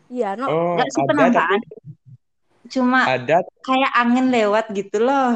Iya 0.07 0.39
no. 0.39 0.47
Oh, 0.47 0.75
nggak 0.79 0.87
sih 0.91 1.01
ada 1.03 1.07
penampakan 1.11 1.59
tapi 1.59 2.67
cuma 2.71 2.99
ada 3.03 3.37
kayak 3.63 3.91
angin 3.95 4.27
lewat 4.31 4.65
gitu 4.71 5.03
loh 5.03 5.35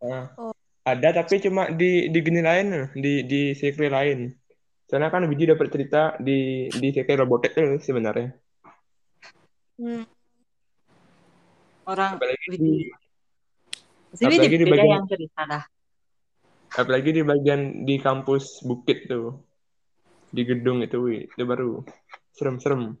ah, 0.00 0.24
Oh. 0.40 0.56
ada 0.84 1.08
tapi 1.12 1.44
cuma 1.44 1.68
di 1.68 2.08
di 2.08 2.18
gini 2.24 2.40
lain 2.40 2.88
di 2.96 3.24
di 3.24 3.52
sekre 3.56 3.88
lain. 3.92 4.32
Soalnya 4.84 5.08
kan 5.08 5.24
Biji 5.24 5.48
dapat 5.48 5.72
cerita 5.72 6.16
di 6.20 6.68
di 6.68 6.88
sekre 6.92 7.16
robotek 7.16 7.56
tuh 7.56 7.80
sebenarnya. 7.80 8.36
Hmm. 9.80 10.04
Orang 11.84 12.16
Apalagi 12.16 12.46
di 12.56 12.72
apalagi 14.14 14.56
di 14.56 14.66
beda 14.66 14.74
bagian- 14.78 14.92
yang 14.94 15.06
cerita 15.10 15.40
dah 15.44 15.64
apalagi 16.74 17.10
di 17.14 17.22
bagian 17.22 17.60
di 17.86 17.96
kampus 18.02 18.66
Bukit 18.66 19.06
tuh. 19.06 19.38
Di 20.34 20.42
gedung 20.42 20.82
itu, 20.82 20.98
wih, 20.98 21.30
itu 21.30 21.42
baru 21.46 21.86
serem-serem. 22.34 22.98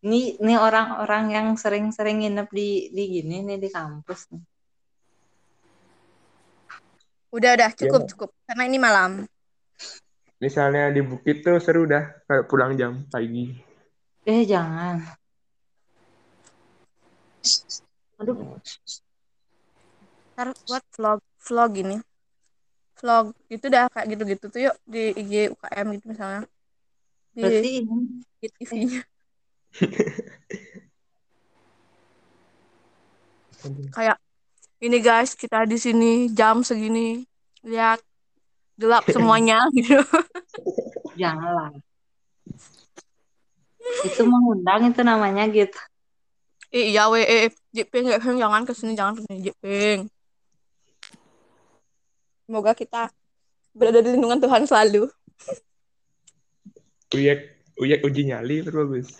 ini 0.00 0.40
ini 0.40 0.56
orang-orang 0.56 1.28
yang 1.28 1.46
sering-sering 1.56 2.24
nginep 2.24 2.48
di 2.48 2.88
di 2.88 3.04
gini 3.08 3.44
nih 3.44 3.60
di 3.60 3.68
kampus 3.68 4.32
nih. 4.32 4.40
Udah 7.32 7.50
udah 7.56 7.70
cukup 7.76 8.00
Iya. 8.04 8.08
cukup. 8.12 8.30
Karena 8.48 8.64
ini 8.64 8.78
malam. 8.80 9.10
Misalnya 10.40 10.88
di 10.88 11.04
Bukit 11.04 11.44
tuh 11.44 11.60
seru 11.60 11.84
dah 11.84 12.04
kayak 12.24 12.48
pulang 12.48 12.72
jam 12.76 13.04
pagi. 13.08 13.52
eh 14.24 14.40
jangan 14.48 15.04
aduh 18.20 18.36
Ntar 20.34 20.50
buat 20.66 20.84
vlog 20.98 21.20
vlog 21.46 21.70
ini. 21.78 21.96
Vlog 22.98 23.34
itu 23.46 23.64
udah 23.70 23.86
kayak 23.90 24.06
gitu-gitu 24.10 24.44
tuh 24.50 24.60
yuk 24.66 24.76
di 24.82 25.14
IG 25.14 25.54
UKM 25.54 25.86
gitu 25.94 26.06
misalnya. 26.10 26.42
Di 27.34 27.42
berarti 27.42 27.72
TV-nya. 28.42 29.02
Kayak 33.94 34.18
ini 34.82 34.98
guys, 35.00 35.38
kita 35.38 35.64
di 35.70 35.78
sini 35.78 36.28
jam 36.34 36.66
segini. 36.66 37.22
Lihat 37.62 38.02
gelap 38.74 39.06
semuanya 39.06 39.62
gitu. 39.78 40.02
Janganlah. 41.14 41.70
Itu 44.02 44.22
mengundang 44.26 44.90
itu 44.90 45.00
namanya 45.06 45.46
gitu. 45.46 45.78
Eh, 46.74 46.90
iya 46.90 47.06
we, 47.06 47.22
eh, 47.22 47.54
Jepeng, 47.70 48.10
Jepeng, 48.10 48.34
jangan 48.34 48.66
ke 48.66 48.74
sini, 48.74 48.98
jangan 48.98 49.14
ke 49.14 49.22
sini, 49.22 49.46
Jepeng. 49.46 50.10
Semoga 52.50 52.74
kita 52.74 53.14
berada 53.70 54.02
di 54.02 54.10
lindungan 54.10 54.42
Tuhan 54.42 54.66
selalu. 54.66 55.06
Uyek, 57.14 57.62
uyek 57.78 58.02
uji 58.02 58.26
nyali 58.26 58.66
bagus. 58.66 59.14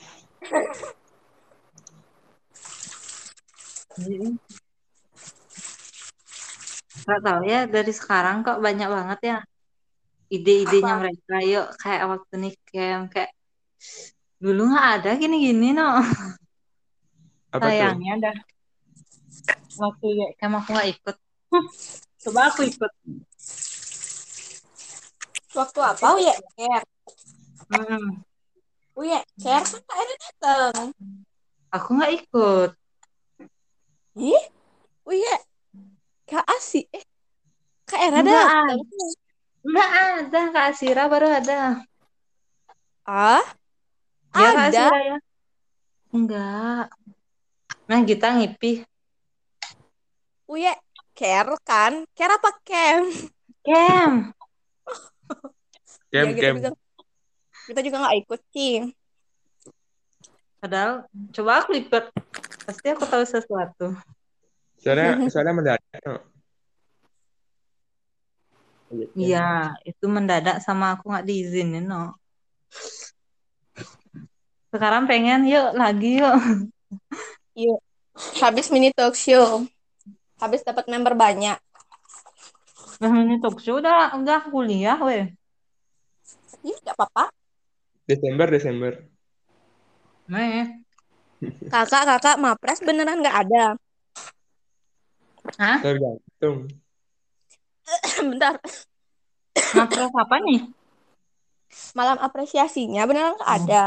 Jadi, 4.03 4.35
Gak 7.05 7.21
tahu 7.21 7.45
ya 7.47 7.69
dari 7.71 7.93
sekarang 7.95 8.43
kok 8.43 8.59
banyak 8.59 8.90
banget 8.90 9.21
ya 9.23 9.38
ide-idenya 10.33 10.95
mereka. 10.99 11.37
Yuk 11.45 11.69
kayak 11.79 12.09
waktu 12.09 12.35
nih 12.40 12.55
camp 12.67 13.12
kayak 13.12 13.31
dulu 14.43 14.73
nggak 14.73 14.88
ada 14.99 15.11
gini-gini 15.21 15.77
no. 15.77 16.01
Apa 17.55 17.62
tuh? 17.62 17.71
Sayangnya 17.71 18.14
dah 18.19 18.37
waktu 19.75 20.07
ya 20.14 20.27
camp 20.38 20.55
aku 20.59 20.71
nggak 20.75 20.88
ikut. 20.90 21.17
Coba 22.23 22.40
aku 22.51 22.61
ikut. 22.67 22.93
Waktu 25.55 25.79
apa 25.79 26.07
Uye? 26.19 26.35
Care. 26.59 26.87
Hmm, 27.71 28.23
Uye, 28.99 29.19
care 29.38 29.62
kan 29.62 29.81
Kak 29.87 29.97
Era 29.99 30.14
datang. 30.19 30.75
aku 31.71 31.88
nggak 31.95 32.12
ikut. 32.23 32.71
Ih, 34.19 34.45
Uye. 35.07 35.35
Kak 36.27 36.47
Asi. 36.47 36.87
Eh, 36.90 37.05
Kak 37.87 38.01
Era 38.03 38.19
Enggak 38.23 38.35
datang. 38.51 38.79
Nggak 39.64 39.90
ada 39.90 40.40
Kak 40.55 40.67
Asira 40.75 41.05
baru 41.07 41.29
ada. 41.31 41.83
Ah, 43.05 43.43
Ya 44.35 44.49
Kak 44.55 44.64
ada. 44.71 44.83
Asira 44.90 44.99
ya. 45.03 45.17
Enggak. 46.14 46.87
Nah 47.85 48.01
kita 48.01 48.33
ngipi. 48.40 48.81
Uye, 50.49 50.73
care 51.12 51.55
kan? 51.64 52.05
Care 52.16 52.33
apa 52.37 52.51
Cam? 52.64 53.03
Camp. 53.64 54.16
Kem, 56.12 56.25
Iya, 56.25 56.33
kita 56.37 56.42
kem. 56.44 56.57
juga 56.61 56.70
kita 57.64 57.81
juga 57.81 57.97
nggak 58.05 58.16
ikut 58.25 58.40
sih. 58.53 58.75
Padahal 60.61 60.92
coba 61.33 61.53
aku 61.64 61.70
ikut. 61.77 62.05
Pasti 62.64 62.87
aku 62.88 63.05
tahu 63.05 63.25
sesuatu. 63.25 63.87
Soalnya, 64.81 65.20
soalnya 65.33 65.53
mendadak. 65.53 66.20
Iya, 69.16 69.75
itu 69.83 70.07
mendadak 70.07 70.62
sama 70.62 70.94
aku 70.97 71.11
nggak 71.11 71.27
diizinin, 71.27 71.85
no. 71.85 72.14
Sekarang 74.70 75.05
pengen 75.11 75.44
yuk 75.51 75.75
lagi 75.75 76.23
yuk. 76.23 76.37
Yuk, 77.55 77.79
habis 78.43 78.67
mini 78.75 78.90
talk 78.90 79.14
show. 79.14 79.62
Habis 80.43 80.67
dapat 80.67 80.90
member 80.90 81.14
banyak. 81.14 81.55
Nah, 82.99 83.11
ini 83.23 83.38
talk 83.38 83.62
show 83.62 83.79
udah 83.79 84.19
udah 84.19 84.51
kuliah, 84.51 84.99
weh. 84.99 85.31
Ih, 86.67 86.77
nggak 86.83 86.99
apa-apa. 86.99 87.31
Desember, 88.11 88.47
Desember. 88.51 88.93
Nih. 90.27 90.83
Kakak, 91.71 92.05
kakak, 92.09 92.37
Mapres 92.43 92.81
beneran 92.83 93.23
nggak 93.23 93.38
ada. 93.47 93.64
Hah? 95.61 95.79
Tergantung. 95.79 96.59
Bentar, 98.31 98.59
Mapres 99.77 100.11
apa 100.11 100.37
nih? 100.43 100.61
malam 101.95 102.19
apresiasinya 102.23 103.03
beneran 103.07 103.35
nggak 103.38 103.55
ada. 103.67 103.83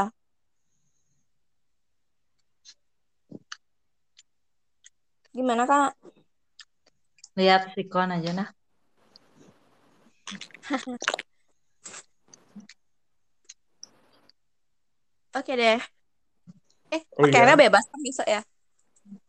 Gimana 5.38 5.70
kak? 5.70 5.94
Lihat 7.38 7.70
sikon 7.78 8.10
aja 8.10 8.34
nah. 8.34 8.50
Oke 15.38 15.54
deh. 15.54 15.78
Eh, 16.90 17.02
Oh 17.14 17.30
iya. 17.30 17.54
bebas 17.54 17.86
kan 17.86 18.00
besok 18.02 18.26
ya? 18.26 18.42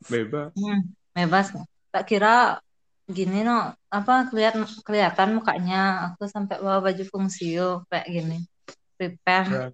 Bebas. 0.10 0.50
Hmm, 0.58 0.90
bebas. 1.14 1.54
Tak 1.94 2.10
kira 2.10 2.58
gini 3.06 3.46
no, 3.46 3.78
apa 3.94 4.26
kelihatan 4.34 4.66
kelihatan 4.82 5.38
mukanya. 5.38 6.10
Aku 6.10 6.26
sampai 6.26 6.58
bawa 6.58 6.82
baju 6.90 7.06
fungsio 7.06 7.86
kayak 7.94 8.10
gini. 8.10 8.50
Prepare. 8.98 9.46
Ya. 9.54 9.70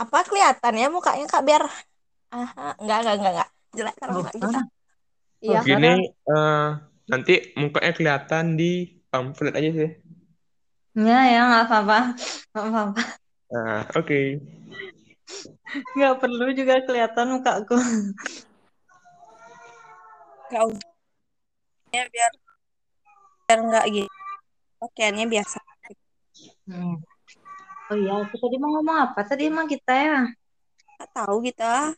Apa 0.00 0.24
kelihatannya 0.24 0.88
mukanya 0.88 1.28
kak 1.28 1.44
biar 1.44 1.68
Aha, 2.30 2.66
enggak, 2.78 2.98
enggak, 3.02 3.14
enggak, 3.18 3.32
enggak. 3.34 3.48
Jelek 3.74 3.94
kan 3.98 4.08
Oh, 4.10 4.14
muka 4.18 4.30
kita. 4.34 4.46
ah. 4.46 4.64
Iya. 5.40 5.58
Oh, 5.58 5.64
Gini, 5.66 5.92
eh, 6.10 6.66
nanti 7.10 7.34
mukanya 7.58 7.92
kelihatan 7.96 8.44
di 8.60 8.70
pamflet 9.10 9.54
aja 9.56 9.70
sih. 9.72 9.90
Ya, 10.94 11.20
ya, 11.26 11.40
nggak 11.48 11.64
apa-apa. 11.66 11.98
Nggak 12.50 12.66
apa-apa. 12.70 13.02
Nah, 13.50 13.82
oke. 13.98 14.20
Nggak 15.94 16.14
perlu 16.22 16.46
juga 16.54 16.74
kelihatan 16.86 17.26
mukaku. 17.34 17.78
Enggak 20.50 20.64
usah. 20.70 20.90
Ya, 21.90 22.02
biar 22.10 22.30
biar 23.46 23.58
enggak 23.58 23.84
gitu. 23.90 24.10
Pakaiannya 24.78 25.26
biasa. 25.26 25.58
Hmm. 26.70 26.94
Oh 27.90 27.96
iya, 27.98 28.12
aku 28.22 28.34
tadi 28.38 28.56
mau 28.62 28.70
ngomong 28.78 28.98
apa? 29.10 29.20
Tadi 29.26 29.50
emang 29.50 29.66
kita 29.66 29.90
ya. 29.94 30.20
Enggak 30.94 31.10
tahu 31.10 31.36
kita. 31.42 31.90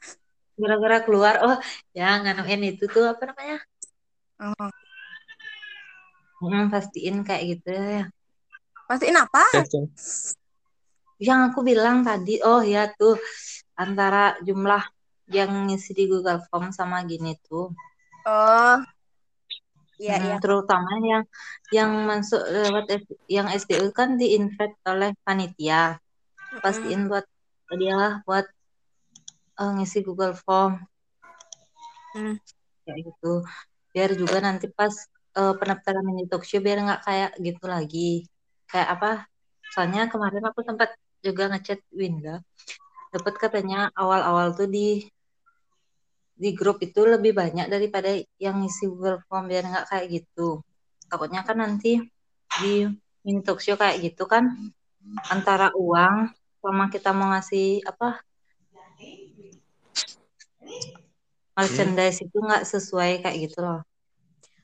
Gara-gara 0.59 0.99
keluar, 1.03 1.35
oh 1.43 1.57
ya 1.97 2.21
nganuin 2.21 2.77
itu 2.77 2.85
tuh 2.89 3.09
apa 3.09 3.33
namanya? 3.33 3.59
Oh. 4.43 4.71
Hmm, 6.43 6.69
pastiin 6.69 7.23
kayak 7.23 7.43
gitu 7.57 7.71
ya. 7.71 8.05
Pastiin 8.91 9.17
apa? 9.17 9.43
Tes. 9.55 10.35
Yang 11.23 11.41
aku 11.55 11.61
bilang 11.63 12.03
tadi, 12.03 12.43
oh 12.43 12.61
ya 12.67 12.91
tuh 12.99 13.15
antara 13.79 14.35
jumlah 14.43 14.83
yang 15.31 15.71
ngisi 15.71 15.95
di 15.95 16.11
Google 16.11 16.43
Form 16.51 16.75
sama 16.75 17.07
gini 17.07 17.39
tuh. 17.47 17.71
Oh. 18.27 18.77
Iya, 20.03 20.19
Hmm, 20.19 20.27
iya. 20.27 20.37
terutama 20.43 20.91
yang 20.99 21.23
yang 21.71 21.91
masuk 22.11 22.43
lewat 22.43 22.91
yang 23.31 23.47
SDU 23.47 23.95
kan 23.95 24.19
diinvite 24.19 24.75
oleh 24.83 25.15
panitia. 25.23 26.03
Pastiin 26.59 27.07
buat 27.07 27.23
dia 27.71 28.19
buat 28.27 28.45
eh, 29.61 29.71
ngisi 29.77 29.99
Google 30.07 30.37
Form 30.37 30.81
Hmm. 32.13 32.37
kayak 32.85 33.09
gitu. 33.09 33.33
Biar 33.93 34.11
juga 34.13 34.37
nanti 34.45 34.69
pas 34.69 34.93
eh, 35.33 35.55
pendaftaran 35.57 36.05
mini 36.05 36.29
talk 36.29 36.45
show 36.45 36.61
biar 36.61 36.85
nggak 36.85 37.03
kayak 37.09 37.31
gitu 37.41 37.65
lagi. 37.65 38.11
Kayak 38.69 38.89
apa? 39.01 39.13
Soalnya 39.73 40.13
kemarin 40.13 40.45
aku 40.45 40.61
sempat 40.61 40.93
juga 41.25 41.49
ngechat 41.49 41.81
Winda. 41.89 42.45
Dapat 43.13 43.35
katanya 43.41 43.89
awal-awal 43.97 44.53
tuh 44.53 44.69
di 44.69 45.09
di 46.37 46.51
grup 46.57 46.83
itu 46.85 47.01
lebih 47.05 47.33
banyak 47.37 47.69
daripada 47.69 48.13
yang 48.41 48.61
ngisi 48.61 48.89
Google 48.89 49.25
Form 49.25 49.49
biar 49.49 49.65
nggak 49.65 49.89
kayak 49.89 50.07
gitu. 50.13 50.61
Takutnya 51.09 51.45
kan 51.45 51.61
nanti 51.61 52.01
di 52.61 52.85
mini 53.25 53.41
talk 53.41 53.61
show 53.65 53.79
kayak 53.81 54.05
gitu 54.05 54.29
kan 54.29 54.53
antara 55.33 55.73
uang 55.77 56.29
sama 56.61 56.93
kita 56.93 57.11
mau 57.17 57.33
ngasih 57.33 57.83
apa 57.87 58.21
merchandise 61.53 62.19
itu 62.25 62.37
nggak 62.37 62.65
sesuai 62.65 63.21
kayak 63.23 63.37
gitu 63.49 63.59
loh. 63.61 63.81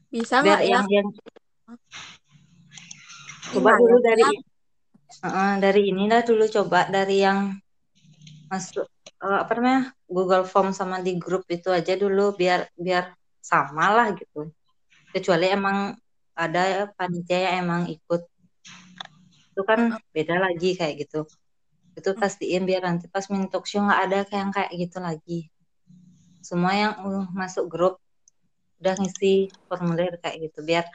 Bisa 0.08 0.40
nggak 0.40 0.62
ya? 0.64 0.70
yang 0.72 0.84
yang 0.88 1.08
coba 3.52 3.76
Gimana 3.76 3.80
dulu 3.80 3.98
dari? 4.00 4.24
Heeh, 5.18 5.52
dari 5.58 5.82
ini 5.88 6.04
dah 6.04 6.20
dulu 6.20 6.44
coba 6.52 6.84
dari 6.92 7.24
yang 7.24 7.56
masuk 8.48 8.88
eh, 9.24 9.38
apa 9.44 9.52
namanya 9.56 9.92
Google 10.08 10.44
Form 10.48 10.72
sama 10.72 11.00
di 11.04 11.16
grup 11.20 11.44
itu 11.48 11.68
aja 11.68 11.96
dulu 11.96 12.32
biar 12.36 12.68
biar 12.76 13.12
sama 13.40 13.92
lah 13.92 14.08
gitu. 14.16 14.52
Kecuali 15.12 15.48
emang 15.48 15.96
ada 16.36 16.92
panitia 16.94 17.50
yang 17.50 17.54
emang 17.66 17.82
ikut 17.88 18.22
itu 19.52 19.62
kan 19.66 19.98
beda 20.14 20.38
lagi 20.38 20.78
kayak 20.78 21.08
gitu. 21.08 21.26
Itu 21.98 22.14
pastiin 22.14 22.62
biar 22.62 22.86
nanti 22.86 23.10
pas 23.10 23.26
mini 23.26 23.50
talk 23.50 23.66
show 23.66 23.82
nggak 23.82 24.00
ada 24.06 24.18
kayak 24.28 24.38
yang 24.38 24.52
kayak 24.54 24.72
gitu 24.76 24.98
lagi. 25.02 25.38
Semua 26.40 26.72
yang 26.74 26.92
uh, 27.02 27.26
masuk 27.34 27.66
grup 27.70 27.94
udah 28.78 28.94
ngisi 28.94 29.50
formulir 29.66 30.14
kayak 30.22 30.50
gitu 30.50 30.62
biar 30.62 30.86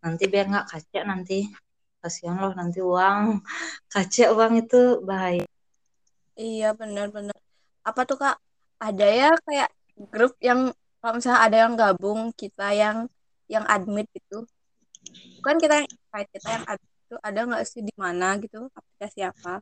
nanti 0.00 0.24
biar 0.32 0.48
nggak 0.48 0.66
kacak 0.72 1.04
nanti 1.04 1.52
kasihan 2.00 2.40
loh 2.40 2.56
nanti 2.56 2.80
uang 2.80 3.44
kacak 3.92 4.32
uang 4.32 4.64
itu 4.64 5.04
bahaya 5.04 5.44
Iya, 6.38 6.70
benar-benar. 6.78 7.34
Apa 7.82 8.00
tuh 8.06 8.14
kak? 8.22 8.38
Ada 8.78 9.06
ya 9.10 9.30
kayak 9.42 9.70
grup 10.14 10.38
yang 10.38 10.70
kalau 11.02 11.18
misalnya 11.18 11.42
ada 11.42 11.56
yang 11.66 11.74
gabung 11.74 12.20
kita 12.30 12.70
yang 12.70 13.10
yang 13.50 13.66
admit 13.66 14.06
gitu. 14.14 14.46
Bukan 15.42 15.58
kita 15.58 15.82
yang 15.82 15.90
kita 16.30 16.48
yang 16.62 16.64
admit 16.70 16.94
itu 17.10 17.16
ada 17.18 17.40
nggak 17.42 17.64
sih 17.66 17.82
di 17.82 17.94
mana 17.98 18.38
gitu? 18.38 18.70
Aplikasi 18.70 19.26
apa? 19.26 19.58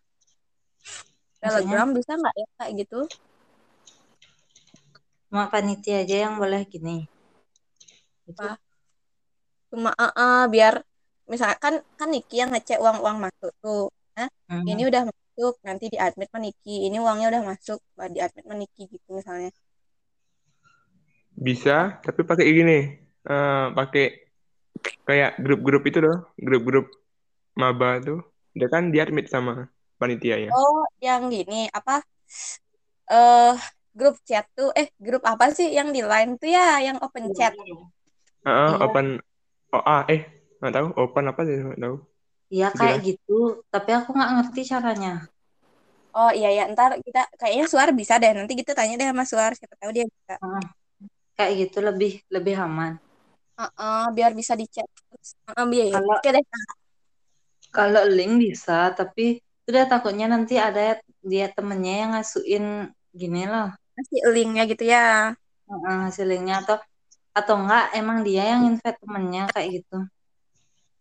Telegram 1.41 1.89
bisa 1.97 2.13
nggak 2.21 2.35
ya 2.37 2.47
kayak 2.61 2.73
gitu? 2.85 3.01
Cuma 5.29 5.45
panitia 5.53 5.97
aja 6.03 6.17
yang 6.25 6.35
boleh 6.43 6.61
gini 6.73 6.97
itu 8.27 8.45
Apa? 8.45 8.59
cuma 9.71 9.91
uh, 10.03 10.13
uh, 10.21 10.37
biar 10.53 10.75
misalkan 11.33 11.59
kan 11.65 11.75
kan 11.99 12.09
Niki 12.15 12.35
yang 12.43 12.51
ngecek 12.53 12.79
uang 12.85 12.99
uang 13.05 13.17
masuk 13.25 13.51
tuh 13.63 13.81
nah 14.17 14.29
Hmm. 14.49 14.63
ini 14.71 14.83
udah 14.91 15.03
masuk 15.11 15.53
nanti 15.67 15.85
di 15.93 15.99
admit 16.07 16.29
sama 16.31 16.41
Niki 16.47 16.71
ini 16.87 16.97
uangnya 17.05 17.27
udah 17.33 17.43
masuk 17.51 17.79
di 18.15 18.19
admit 18.25 18.43
sama 18.47 18.57
Niki 18.63 18.83
gitu 18.93 19.09
misalnya 19.19 19.51
Bisa, 21.47 22.01
tapi 22.05 22.21
pakai 22.29 22.47
gini. 22.59 22.73
eh, 23.27 23.65
pakai 23.77 24.03
kayak 25.09 25.31
grup-grup 25.45 25.83
itu 25.91 25.99
loh, 26.07 26.17
grup-grup 26.47 26.87
maba 27.61 27.89
tuh. 28.07 28.19
Dia 28.59 28.69
kan 28.75 28.85
diadmit 28.95 29.27
sama 29.35 29.53
panitianya. 30.01 30.53
oh 30.55 30.79
yang 31.07 31.23
gini 31.33 31.55
apa 31.79 31.93
eh 33.11 33.55
grup 33.99 34.17
chat 34.29 34.45
tuh 34.59 34.69
eh 34.81 34.89
grup 35.07 35.23
apa 35.33 35.47
sih 35.57 35.69
yang 35.79 35.89
di 35.97 36.01
line 36.11 36.31
tuh 36.41 36.49
ya 36.57 36.67
yang 36.87 36.97
open 37.05 37.25
chat 37.39 37.53
Heeh, 38.47 38.71
Iya. 38.73 38.85
open 38.87 39.07
oh 39.75 39.83
ah 39.93 40.03
eh 40.15 40.21
nggak 40.61 40.73
tahu 40.77 40.87
open 41.03 41.25
apa 41.31 41.41
sih 41.49 41.57
nggak 41.67 41.81
tahu. 41.85 41.97
Iya 42.55 42.67
kayak 42.79 42.99
gitu, 43.09 43.33
tapi 43.75 43.91
aku 43.99 44.09
nggak 44.17 44.31
ngerti 44.37 44.61
caranya. 44.73 45.13
oh 46.17 46.31
iya 46.39 46.49
ya 46.59 46.63
ntar 46.73 46.91
kita 47.07 47.21
kayaknya 47.41 47.65
Suar 47.73 47.89
bisa 48.01 48.15
deh 48.23 48.31
nanti 48.39 48.53
kita 48.61 48.73
tanya 48.79 48.95
deh 49.01 49.09
sama 49.11 49.25
Suar 49.31 49.51
siapa 49.59 49.75
tahu 49.81 49.91
dia 49.97 50.05
bisa 50.15 50.35
Heeh. 50.43 50.65
Kayak 51.37 51.53
gitu 51.61 51.79
lebih 51.89 52.13
lebih 52.35 52.55
aman. 52.67 52.93
Heeh, 53.61 54.03
biar 54.17 54.33
bisa 54.41 54.53
dicek 54.61 54.87
terus 54.97 55.29
Heeh, 55.49 55.65
biar 55.73 55.87
Kalau- 55.97 56.21
oke 56.21 56.29
deh 56.37 56.45
Kalau 57.77 58.03
link 58.17 58.33
bisa, 58.45 58.95
tapi 58.99 59.25
udah 59.69 59.85
takutnya 59.91 60.27
nanti 60.35 60.55
ada 60.57 60.97
dia 61.31 61.47
temennya 61.57 61.95
yang 62.03 62.11
ngasuin 62.15 62.65
gini 63.21 63.43
loh, 63.53 63.69
kasih 63.97 64.21
linknya 64.35 64.63
gitu 64.71 64.85
ya 64.95 65.01
ngasih 65.67 66.25
linknya 66.31 66.55
atau 66.63 66.77
atau 67.39 67.55
enggak 67.61 67.85
emang 67.99 68.19
dia 68.27 68.43
yang 68.53 68.63
invite 68.71 68.99
temennya 69.03 69.43
kayak 69.55 69.69
gitu. 69.77 69.97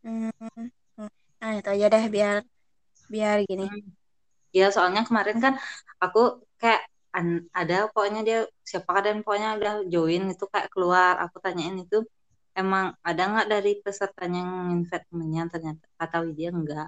Hmm. 0.03 0.29
hmm. 0.41 1.09
Nah, 1.39 1.51
itu 1.59 1.69
aja 1.75 1.85
deh 1.93 2.05
biar 2.15 2.37
biar 3.13 3.37
gini. 3.49 3.63
Ya 4.57 4.65
soalnya 4.75 5.01
kemarin 5.07 5.37
kan 5.45 5.53
aku 6.03 6.19
kayak 6.61 6.81
an- 7.17 7.47
ada 7.59 7.75
pokoknya 7.93 8.21
dia 8.27 8.37
siapa 8.69 8.91
dan 9.05 9.15
pokoknya 9.23 9.49
udah 9.59 9.73
join 9.93 10.23
itu 10.33 10.45
kayak 10.53 10.69
keluar 10.73 11.13
aku 11.23 11.37
tanyain 11.45 11.77
itu 11.83 11.97
emang 12.59 12.85
ada 13.09 13.21
nggak 13.31 13.47
dari 13.53 13.71
pesertanya 13.83 14.39
yang 14.47 14.67
invite 14.77 15.05
temennya 15.09 15.41
ternyata 15.53 15.83
kata 15.99 16.17
dia 16.37 16.49
enggak 16.57 16.87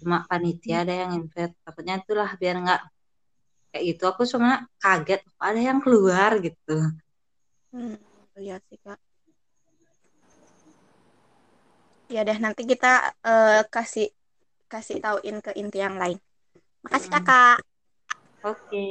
cuma 0.00 0.16
panitia 0.30 0.76
ada 0.84 0.94
yang 1.02 1.10
invite 1.20 1.52
takutnya 1.64 1.94
itulah 2.02 2.30
biar 2.40 2.54
nggak 2.64 2.80
kayak 3.70 3.84
gitu 3.90 4.02
aku 4.10 4.22
cuma 4.32 4.48
kaget 4.82 5.20
ada 5.46 5.60
yang 5.68 5.78
keluar 5.84 6.30
gitu 6.46 6.70
Hmm, 7.72 7.94
lihat 8.42 8.62
sih 8.70 8.78
Kak. 8.84 8.98
Ya 12.14 12.20
deh 12.28 12.38
nanti 12.44 12.62
kita 12.72 12.86
eh, 13.28 13.60
kasih 13.74 14.06
kasih 14.72 14.96
tauin 15.04 15.36
ke 15.44 15.50
inti 15.60 15.78
yang 15.84 15.96
lain. 16.02 16.18
Makasih 16.84 17.10
Hmm. 17.10 17.14
Kakak. 17.14 17.56
oke 18.42 18.82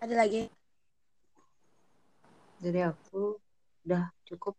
Ada 0.00 0.14
lagi? 0.16 0.48
jadi 2.62 2.80
aku 2.90 3.16
udah 3.86 4.04
cukup 4.28 4.54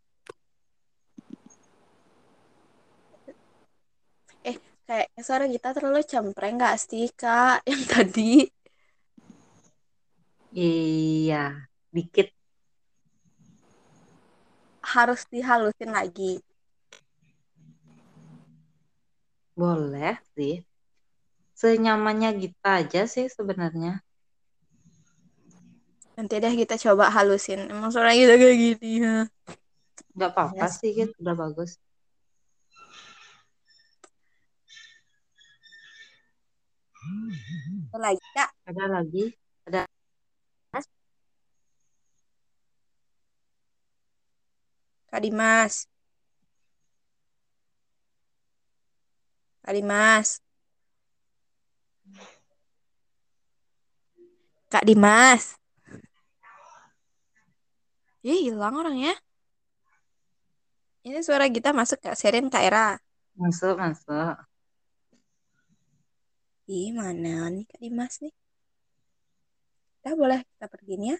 Kayaknya 4.88 5.20
suara 5.20 5.44
kita 5.44 5.68
terlalu 5.76 6.00
cempreng 6.10 6.56
nggak 6.56 6.76
sih 6.80 7.06
Kak 7.12 7.60
yang 7.70 7.82
tadi? 7.92 8.48
iya 10.64 11.36
dikit 11.94 12.26
Harus 14.92 15.20
dihalusin 15.32 15.90
lagi. 15.92 16.40
boleh 19.58 20.14
sih 20.34 20.54
senyamannya 21.60 22.30
kita 22.42 22.68
aja 22.80 23.00
sih 23.14 23.26
sebenarnya 23.36 23.90
Nanti 26.18 26.34
deh 26.42 26.50
kita 26.50 26.74
coba 26.82 27.14
halusin. 27.14 27.70
Emang 27.70 27.94
suara 27.94 28.10
kita 28.10 28.34
kayak 28.34 28.56
gini 28.58 28.90
ya. 29.06 29.16
nggak 30.18 30.30
apa-apa 30.34 30.66
Yes. 30.66 30.74
sih 30.82 30.90
gitu 30.98 31.14
udah 31.22 31.34
bagus 31.38 31.78
Ada 37.94 37.98
lagi 38.02 38.24
Kak? 38.34 38.50
ada 38.66 38.84
lagi 38.90 39.24
Kak 45.10 45.20
Dimas. 45.24 45.88
Kak 49.64 49.72
Dimas. 49.76 50.28
Kak 54.72 54.84
Dimas. 54.88 55.56
Ih, 58.26 58.50
hilang 58.50 58.74
orangnya. 58.80 59.14
Ini 61.06 61.18
suara 61.22 61.46
kita 61.46 61.70
masuk 61.70 61.98
Kak 62.02 62.16
Serin 62.18 62.50
Kak 62.52 62.62
Era. 62.66 62.86
masuk 63.38 63.78
masuk 63.78 64.34
Ih, 66.68 66.90
mana 66.92 67.48
nih 67.54 67.64
Kak 67.70 67.78
Dimas 67.80 68.14
nih? 68.22 68.34
Kita 69.98 70.10
boleh 70.18 70.40
kita 70.52 70.66
pergi 70.68 70.94
nih 71.00 71.08
ya? 71.14 71.18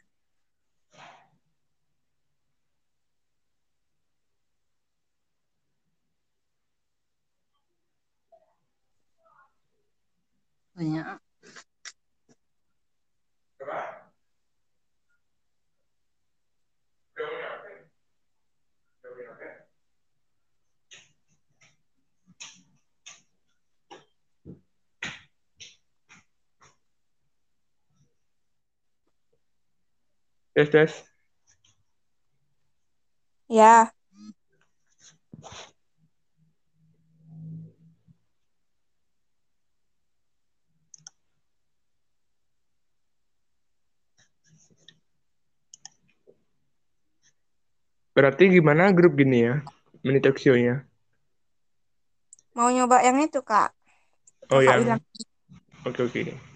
banyak 10.78 11.18
Tes 30.58 30.74
tes. 30.74 30.90
Ya. 33.46 33.94
Berarti 48.18 48.50
gimana 48.50 48.90
grup 48.90 49.14
gini 49.14 49.46
ya? 49.46 49.62
Talk 50.02 50.42
show-nya. 50.42 50.82
Mau 52.58 52.66
nyoba 52.74 53.06
yang 53.06 53.22
itu 53.22 53.46
Kak? 53.46 53.70
Oh 54.50 54.58
yang 54.58 54.82
bilang. 54.82 54.98
oke 55.86 56.02
oke. 56.02 56.22
Nanti 56.26 56.47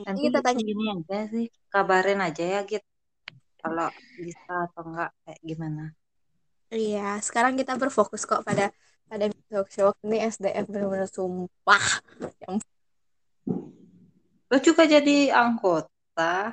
nanti 0.00 0.20
kita 0.24 0.40
tanya. 0.40 0.62
gini 0.64 0.84
aja 0.88 1.18
sih 1.28 1.46
kabarin 1.68 2.20
aja 2.24 2.44
ya 2.44 2.60
gitu 2.64 2.88
kalau 3.60 3.88
bisa 4.16 4.52
atau 4.68 4.82
enggak 4.88 5.10
kayak 5.24 5.40
gimana 5.44 5.84
Iya, 6.72 7.20
sekarang 7.20 7.52
kita 7.60 7.76
berfokus 7.76 8.24
kok 8.24 8.48
pada 8.48 8.72
pada 9.04 9.28
talk 9.52 9.68
show 9.68 9.92
ini 10.08 10.24
SDM 10.24 10.64
benar-benar 10.64 11.04
sumpah. 11.04 11.84
Yang 12.48 12.64
lo 14.52 14.56
juga 14.60 14.84
jadi 14.84 15.32
anggota 15.32 16.52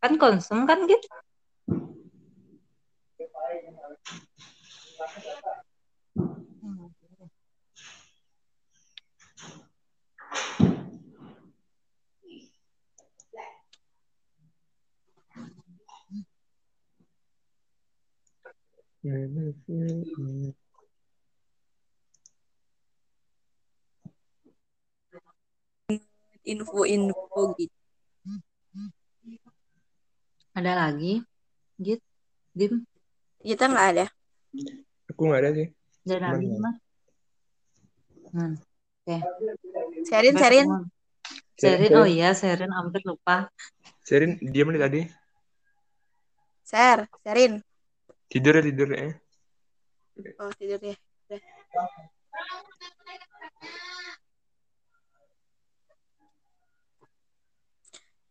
kan 0.00 0.12
konsum 0.16 0.64
kan 0.64 0.88
gitu 0.88 1.08
info-info 26.46 27.42
gitu. 27.58 27.78
ada 30.54 30.72
lagi 30.86 31.18
gitu 31.82 32.04
dim 32.54 32.86
Kita 33.42 33.66
nggak 33.66 33.86
ada. 33.90 34.06
Aku 35.10 35.26
nggak 35.26 35.40
ada 35.42 35.50
sih. 35.50 35.68
Abi 36.06 36.46
ya. 36.46 36.58
mah. 36.62 36.74
Hmm. 38.30 38.54
Oke. 39.02 39.18
Ketemu. 40.06 40.06
Sherin, 40.06 40.34
Sherin, 41.58 41.90
oh 41.98 42.06
iya, 42.06 42.30
Sherin 42.38 42.70
hampir 42.70 43.02
lupa. 43.02 43.50
Sherin 44.06 44.38
diam 44.38 44.70
nih 44.70 44.78
tadi. 44.78 45.00
Sher, 46.62 47.10
Sherin. 47.26 47.66
Tidur 48.32 48.56
ya 48.56 48.64
tidur 48.64 48.88
ya. 48.96 49.12
Oh, 50.40 50.48
tidur 50.56 50.80
ya. 50.80 50.96
Udah. 51.28 51.40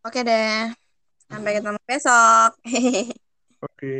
Oke 0.01 0.25
deh. 0.25 0.73
Sampai 1.29 1.53
ketemu 1.53 1.77
besok. 1.85 2.51
Oke. 3.69 3.97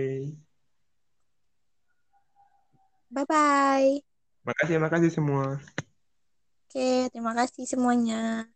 Bye-bye. 3.13 4.01
Makasih 4.41 4.81
makasih 4.81 5.11
semua. 5.13 5.61
Oke, 6.65 7.13
terima 7.13 7.37
kasih 7.37 7.69
semuanya. 7.69 8.49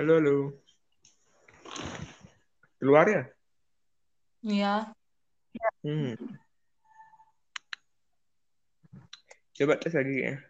Halo 0.00 0.16
halo. 0.16 0.56
Keluar 2.80 3.04
ya? 3.04 3.22
Iya. 4.40 4.96
Hmm. 5.84 6.16
Coba 9.52 9.76
tes 9.76 9.92
lagi 9.92 10.24
ya. 10.24 10.40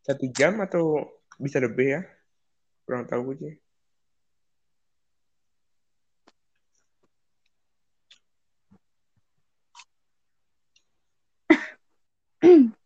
Satu 0.00 0.32
jam 0.32 0.56
atau 0.64 1.12
bisa 1.36 1.60
lebih 1.60 2.00
ya? 2.00 2.08
Kurang 2.88 3.04
tahu 3.04 3.36
sih. 3.36 3.52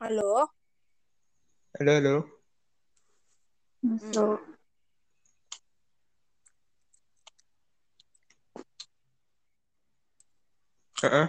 Halo. 0.00 0.48
Halo 1.76 1.92
halo. 1.92 2.14
Masuk. 3.84 4.40
Heeh. 11.04 11.28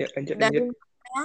Ya 0.00 0.08
lanjut 0.16 0.36
lanjut. 0.40 0.72
ya. 0.72 1.22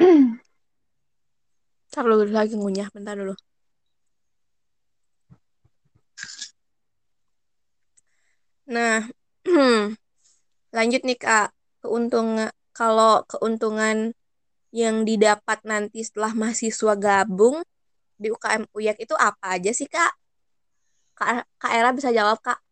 Ntar 1.92 2.04
dulu 2.08 2.24
lagi 2.32 2.56
ngunyah, 2.56 2.88
bentar 2.88 3.20
dulu. 3.20 3.36
Nah, 8.70 9.02
lanjut 10.76 11.02
nih 11.02 11.18
Kak. 11.18 11.50
Keuntungan 11.82 12.54
kalau 12.70 13.26
keuntungan 13.26 14.14
yang 14.70 15.02
didapat 15.02 15.58
nanti 15.66 16.06
setelah 16.06 16.30
mahasiswa 16.38 16.94
gabung 16.94 17.66
di 18.14 18.30
UKM 18.30 18.70
UYAK 18.70 19.02
itu 19.02 19.14
apa 19.18 19.58
aja 19.58 19.74
sih 19.74 19.90
Kak? 19.90 20.14
Kak, 21.18 21.50
Kak 21.58 21.72
Era 21.74 21.90
bisa 21.90 22.14
jawab 22.14 22.38
Kak? 22.38 22.62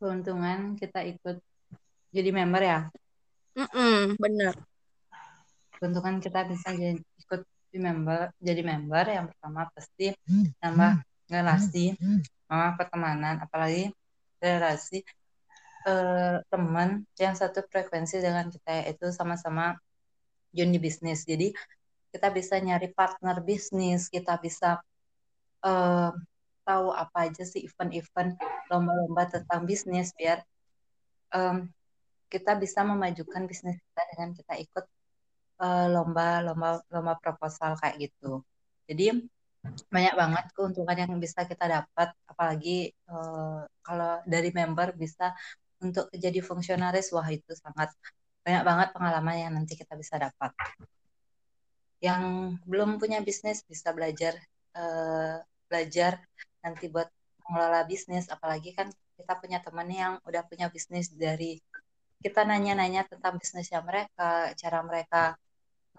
Keuntungan 0.00 0.80
kita 0.80 1.04
ikut 1.04 1.36
jadi 2.08 2.30
member 2.32 2.62
ya. 2.64 2.80
Mm-mm, 3.52 4.16
bener. 4.16 4.56
Keuntungan 5.76 6.24
kita 6.24 6.48
bisa 6.48 6.72
jadi 6.72 6.96
ikut 6.96 7.44
di 7.68 7.78
member, 7.80 8.32
jadi 8.40 8.64
member 8.64 9.04
yang 9.12 9.28
pertama 9.28 9.68
pasti 9.76 10.16
nambah 10.64 11.04
relasi, 11.28 11.92
sama 12.48 12.76
pertemanan, 12.80 13.44
apalagi 13.44 13.92
relasi 14.42 15.06
eh, 15.86 16.36
teman 16.50 17.06
yang 17.16 17.34
satu 17.38 17.62
frekuensi 17.70 18.18
dengan 18.18 18.50
kita 18.50 18.70
yaitu 18.82 19.06
sama-sama 19.14 19.78
join 20.50 20.74
bisnis. 20.82 21.24
Jadi 21.24 21.54
kita 22.12 22.28
bisa 22.28 22.60
nyari 22.60 22.92
partner 22.92 23.40
bisnis, 23.40 24.10
kita 24.10 24.36
bisa 24.42 24.82
eh, 25.64 26.10
tahu 26.62 26.86
apa 26.94 27.30
aja 27.30 27.42
sih 27.42 27.66
event-event 27.66 28.38
lomba-lomba 28.70 29.26
tentang 29.30 29.66
bisnis 29.66 30.14
biar 30.14 30.38
em, 31.34 31.66
kita 32.30 32.54
bisa 32.56 32.86
memajukan 32.86 33.44
bisnis 33.50 33.76
kita 33.82 34.02
dengan 34.14 34.30
kita 34.38 34.54
ikut 34.62 34.84
eh, 35.62 35.86
lomba-lomba 35.94 36.68
lomba 36.94 37.14
proposal 37.18 37.74
kayak 37.80 38.10
gitu. 38.10 38.42
Jadi 38.86 39.26
banyak 39.62 40.14
banget 40.18 40.44
keuntungan 40.56 40.96
yang 40.98 41.12
bisa 41.22 41.46
kita 41.46 41.64
dapat, 41.70 42.08
apalagi 42.26 42.90
eh, 42.90 43.60
kalau 43.86 44.12
dari 44.26 44.50
member 44.50 44.94
bisa 44.98 45.30
untuk 45.82 46.10
jadi 46.14 46.38
fungsionaris, 46.42 47.14
wah 47.14 47.26
itu 47.30 47.54
sangat 47.54 47.90
banyak 48.42 48.62
banget 48.66 48.88
pengalaman 48.94 49.36
yang 49.38 49.52
nanti 49.54 49.78
kita 49.78 49.94
bisa 49.94 50.18
dapat. 50.18 50.50
Yang 52.02 52.22
belum 52.66 52.98
punya 52.98 53.22
bisnis 53.22 53.62
bisa 53.62 53.94
belajar 53.94 54.34
eh, 54.74 55.36
belajar 55.70 56.18
nanti 56.62 56.90
buat 56.90 57.06
mengelola 57.46 57.82
bisnis, 57.86 58.26
apalagi 58.30 58.74
kan 58.74 58.90
kita 59.18 59.38
punya 59.38 59.58
teman 59.62 59.88
yang 59.90 60.12
udah 60.26 60.42
punya 60.46 60.66
bisnis 60.70 61.10
dari 61.14 61.58
kita 62.22 62.46
nanya-nanya 62.46 63.06
tentang 63.06 63.38
bisnisnya 63.38 63.82
mereka, 63.82 64.54
cara 64.54 64.78
mereka 64.86 65.34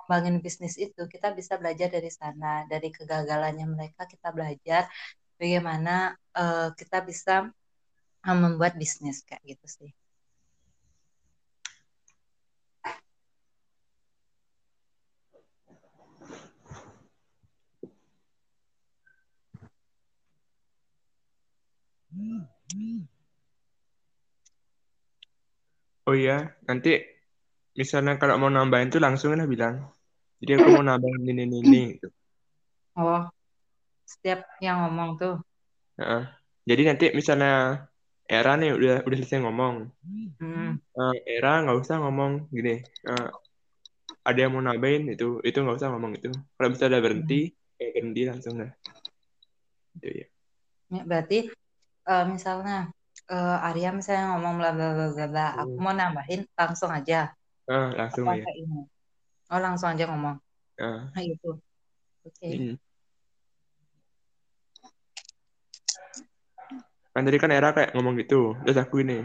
ngembangin 0.03 0.43
bisnis 0.43 0.75
itu, 0.75 1.01
kita 1.07 1.31
bisa 1.31 1.55
belajar 1.61 1.87
dari 1.87 2.11
sana, 2.11 2.67
dari 2.67 2.91
kegagalannya 2.91 3.65
mereka 3.71 4.03
kita 4.03 4.29
belajar 4.35 4.91
bagaimana 5.39 6.15
eh, 6.35 6.69
kita 6.79 6.97
bisa 7.07 7.47
eh, 8.27 8.37
membuat 8.43 8.75
bisnis 8.75 9.23
kayak 9.27 9.43
gitu 9.47 9.67
sih. 9.67 9.91
Oh 26.03 26.11
iya, 26.15 26.51
nanti 26.67 27.12
misalnya 27.81 28.13
kalau 28.21 28.35
mau 28.41 28.51
nambahin 28.55 28.89
tuh 28.93 29.01
langsung 29.05 29.29
lah 29.39 29.47
bilang. 29.53 29.75
Jadi 30.41 30.51
aku 30.59 30.69
mau 30.75 30.83
nambahin 30.89 31.23
ini 31.31 31.41
ini 31.47 31.57
ini. 31.65 31.77
gitu. 31.95 32.07
Oh, 32.97 33.21
setiap 34.11 34.39
yang 34.65 34.77
ngomong 34.83 35.09
tuh, 35.21 35.33
Heeh. 35.99 36.21
Jadi 36.69 36.81
nanti 36.89 37.05
misalnya 37.19 37.49
Era 38.35 38.51
nih 38.59 38.69
udah 38.77 38.93
udah 39.07 39.17
selesai 39.19 39.39
ngomong. 39.43 39.75
hmm, 40.39 40.79
Eh, 40.99 41.15
Era 41.37 41.49
nggak 41.63 41.77
usah 41.81 41.95
ngomong 42.01 42.31
gini. 42.55 42.71
eh, 43.09 43.27
ada 44.29 44.39
yang 44.43 44.51
mau 44.55 44.63
nambahin 44.67 45.03
itu 45.15 45.27
itu 45.47 45.57
nggak 45.63 45.77
usah 45.79 45.89
ngomong 45.91 46.13
itu. 46.19 46.29
Kalau 46.55 46.69
misalnya 46.71 46.91
udah 46.93 47.03
berhenti, 47.05 47.39
kayak 47.77 47.91
ganti 47.97 48.21
langsung 48.29 48.55
lah 48.61 48.69
itu 49.95 50.07
ya 50.21 50.27
Ya, 50.95 51.01
berarti 51.09 51.35
eh, 52.11 52.25
misalnya 52.35 52.73
eh, 53.33 53.67
Arya 53.67 53.89
misalnya 53.99 54.25
ngomong 54.31 54.53
bla 54.59 54.69
bla 54.77 54.87
bla 54.97 55.07
bla 55.15 55.25
bla, 55.33 55.45
aku 55.61 55.75
Hmm. 55.77 55.83
mau 55.85 55.93
nambahin 55.99 56.41
langsung 56.59 56.91
aja. 56.97 57.15
Ah 57.71 57.89
langsung 57.95 58.25
Apa 58.27 58.39
ya 58.39 58.51
ini? 58.59 58.81
Oh 59.51 59.59
langsung 59.59 59.89
aja 59.93 60.03
ngomong. 60.09 60.37
ah 60.81 61.01
Nah 61.13 61.21
gitu. 61.23 61.59
Oke. 62.23 62.47
mm. 62.47 62.75
kan 67.13 67.21
tadi 67.29 67.37
kan 67.37 67.53
era 67.53 67.69
kayak 67.75 67.93
ngomong 67.93 68.17
gitu 68.17 68.57
terus 68.65 68.79
aku 68.81 69.05
ini 69.05 69.21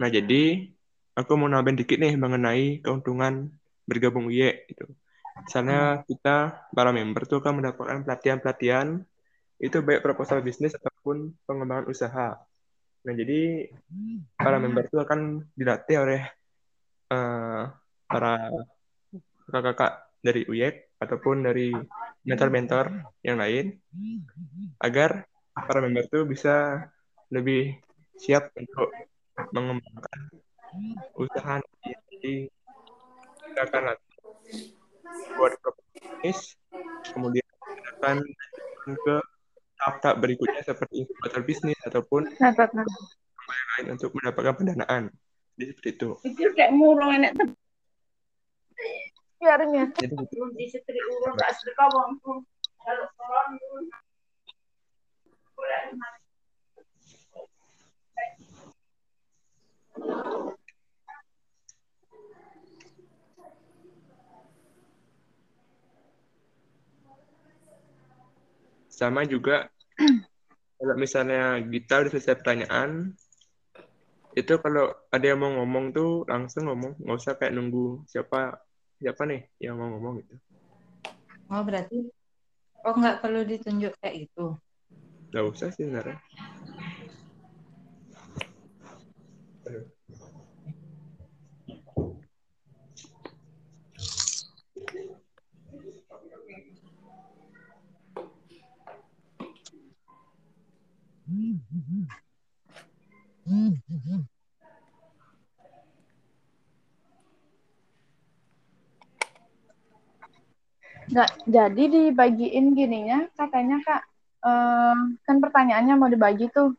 nah 0.00 0.08
jadi 0.08 0.72
aku 1.12 1.36
mau 1.36 1.52
nambahin 1.52 1.76
dikit 1.76 2.00
nih 2.00 2.16
mengenai 2.16 2.80
keuntungan 2.80 3.52
bergabung 3.84 4.32
UY 4.32 4.70
gitu 4.72 4.88
misalnya 5.44 6.00
kita 6.08 6.64
para 6.72 6.90
member 6.96 7.28
tuh 7.28 7.44
kan 7.44 7.52
mendapatkan 7.52 8.06
pelatihan-pelatihan 8.08 9.04
itu 9.60 9.76
baik 9.84 10.00
proposal 10.00 10.40
bisnis 10.40 10.72
ataupun 10.72 11.36
pengembangan 11.44 11.86
usaha 11.92 12.40
nah 13.04 13.12
jadi 13.12 13.68
para 14.40 14.56
member 14.56 14.88
itu 14.88 14.96
akan 14.96 15.44
dilatih 15.52 15.96
oleh 16.00 16.20
eh, 17.10 17.62
para 18.06 18.34
kakak-kakak 19.50 19.92
dari 20.20 20.42
UYEK 20.46 21.00
ataupun 21.00 21.42
dari 21.42 21.72
mentor-mentor 22.22 22.92
yang 23.24 23.40
lain 23.40 23.80
agar 24.84 25.24
para 25.56 25.80
member 25.80 26.04
itu 26.04 26.20
bisa 26.28 26.86
lebih 27.32 27.80
siap 28.20 28.52
untuk 28.54 28.92
mengembangkan 29.56 30.20
usaha 31.16 31.58
nanti. 31.58 31.90
Jadi 32.12 32.34
kita 33.50 33.60
akan 33.66 33.82
latih 33.90 34.16
buat 35.34 35.52
bisnis, 35.96 36.54
kemudian 37.10 37.46
kita 37.64 37.88
akan 37.96 38.16
ke 38.84 39.16
tahap-tahap 39.80 40.16
berikutnya 40.20 40.62
seperti 40.62 41.08
inkubator 41.08 41.42
bisnis 41.42 41.78
ataupun 41.88 42.28
Dapat 42.36 42.68
yang 42.76 43.68
lain 43.74 43.86
untuk 43.96 44.12
mendapatkan 44.14 44.54
pendanaan. 44.54 45.04
Jadi 45.60 45.76
seperti 45.76 45.90
itu. 45.92 46.10
Itu 46.24 46.56
kayak 46.56 46.72
murung 46.72 47.12
enek 47.20 47.36
biarnya. 49.36 49.92
Jadi 49.92 50.16
gitu. 50.16 50.48
Di 50.56 50.66
setri 50.72 50.96
urung 50.96 51.36
gak 51.36 51.52
sedekah 51.60 51.88
bangku. 51.92 52.40
Kalau 52.80 53.04
orang 53.20 53.60
sama 68.88 69.28
juga 69.28 69.68
kalau 70.80 70.96
misalnya 70.96 71.60
kita 71.60 72.04
udah 72.04 72.10
selesai 72.16 72.36
pertanyaan 72.40 73.12
itu 74.30 74.54
kalau 74.62 74.94
ada 75.10 75.26
yang 75.26 75.42
mau 75.42 75.50
ngomong 75.58 75.90
tuh 75.90 76.22
langsung 76.30 76.70
ngomong 76.70 76.94
nggak 77.02 77.18
usah 77.18 77.34
kayak 77.34 77.50
nunggu 77.58 78.06
siapa 78.06 78.62
siapa 79.02 79.26
nih 79.26 79.42
yang 79.58 79.74
mau 79.74 79.90
ngomong 79.90 80.22
gitu 80.22 80.34
Oh 81.50 81.66
berarti 81.66 82.06
oh 82.86 82.94
nggak 82.94 83.26
perlu 83.26 83.42
ditunjuk 83.42 83.90
kayak 83.98 84.30
gitu. 84.30 84.54
nggak 85.34 85.44
usah 85.50 85.68
sih 85.74 85.82
sebenarnya 85.82 86.18
Aduh. 89.66 89.86
Nggak, 111.10 111.30
jadi 111.50 111.82
dibagiin 111.90 112.66
gininya 112.78 113.26
katanya 113.34 113.76
kak. 113.82 114.02
Eh, 114.46 114.98
kan 115.26 115.36
pertanyaannya 115.42 115.94
mau 115.98 116.06
dibagi 116.06 116.46
tuh. 116.54 116.72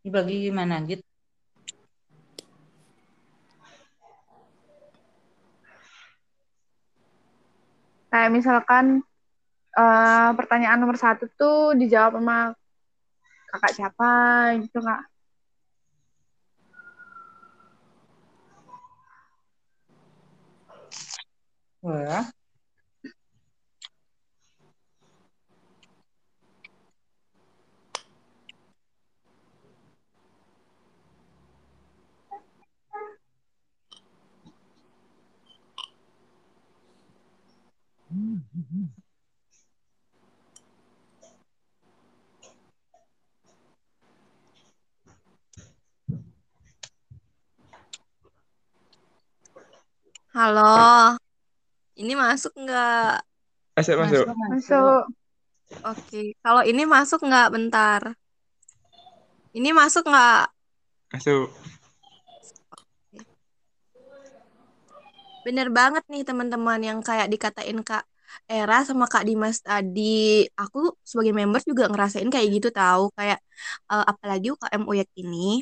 Dibagi 0.00 0.48
gimana 0.48 0.80
gitu? 0.86 1.04
kayak 8.10 8.30
misalkan 8.34 9.06
eh, 9.78 10.30
pertanyaan 10.34 10.78
nomor 10.82 10.98
satu 10.98 11.30
tuh 11.38 11.78
dijawab 11.78 12.18
sama 12.18 12.52
kakak 13.50 13.72
siapa 13.74 14.10
gitu 14.66 14.82
kak 14.82 15.09
Wah. 21.82 22.26
Halo. 50.34 51.18
Ini 52.00 52.16
masuk 52.16 52.56
nggak? 52.56 53.20
Masuk, 53.76 53.96
masuk. 54.00 54.26
masuk 54.48 55.04
Oke. 55.84 56.34
Kalau 56.40 56.62
ini 56.64 56.82
masuk 56.88 57.20
nggak? 57.22 57.48
Bentar. 57.52 58.02
Ini 59.52 59.70
masuk 59.76 60.08
nggak? 60.08 60.48
Masuk. 61.12 61.52
Bener 65.44 65.68
banget 65.72 66.04
nih 66.08 66.22
teman-teman 66.24 66.80
yang 66.80 66.98
kayak 67.04 67.28
dikatain 67.28 67.80
Kak 67.84 68.04
Era 68.48 68.80
sama 68.88 69.04
Kak 69.04 69.28
Dimas 69.28 69.60
tadi. 69.60 70.46
Aku 70.56 70.96
sebagai 71.04 71.36
member 71.36 71.60
juga 71.68 71.84
ngerasain 71.92 72.28
kayak 72.32 72.48
gitu 72.48 72.68
tahu. 72.72 73.12
Kayak 73.12 73.38
eh, 73.92 74.04
apalagi 74.08 74.56
UKM 74.56 74.82
UYEK 74.88 75.10
ini 75.20 75.60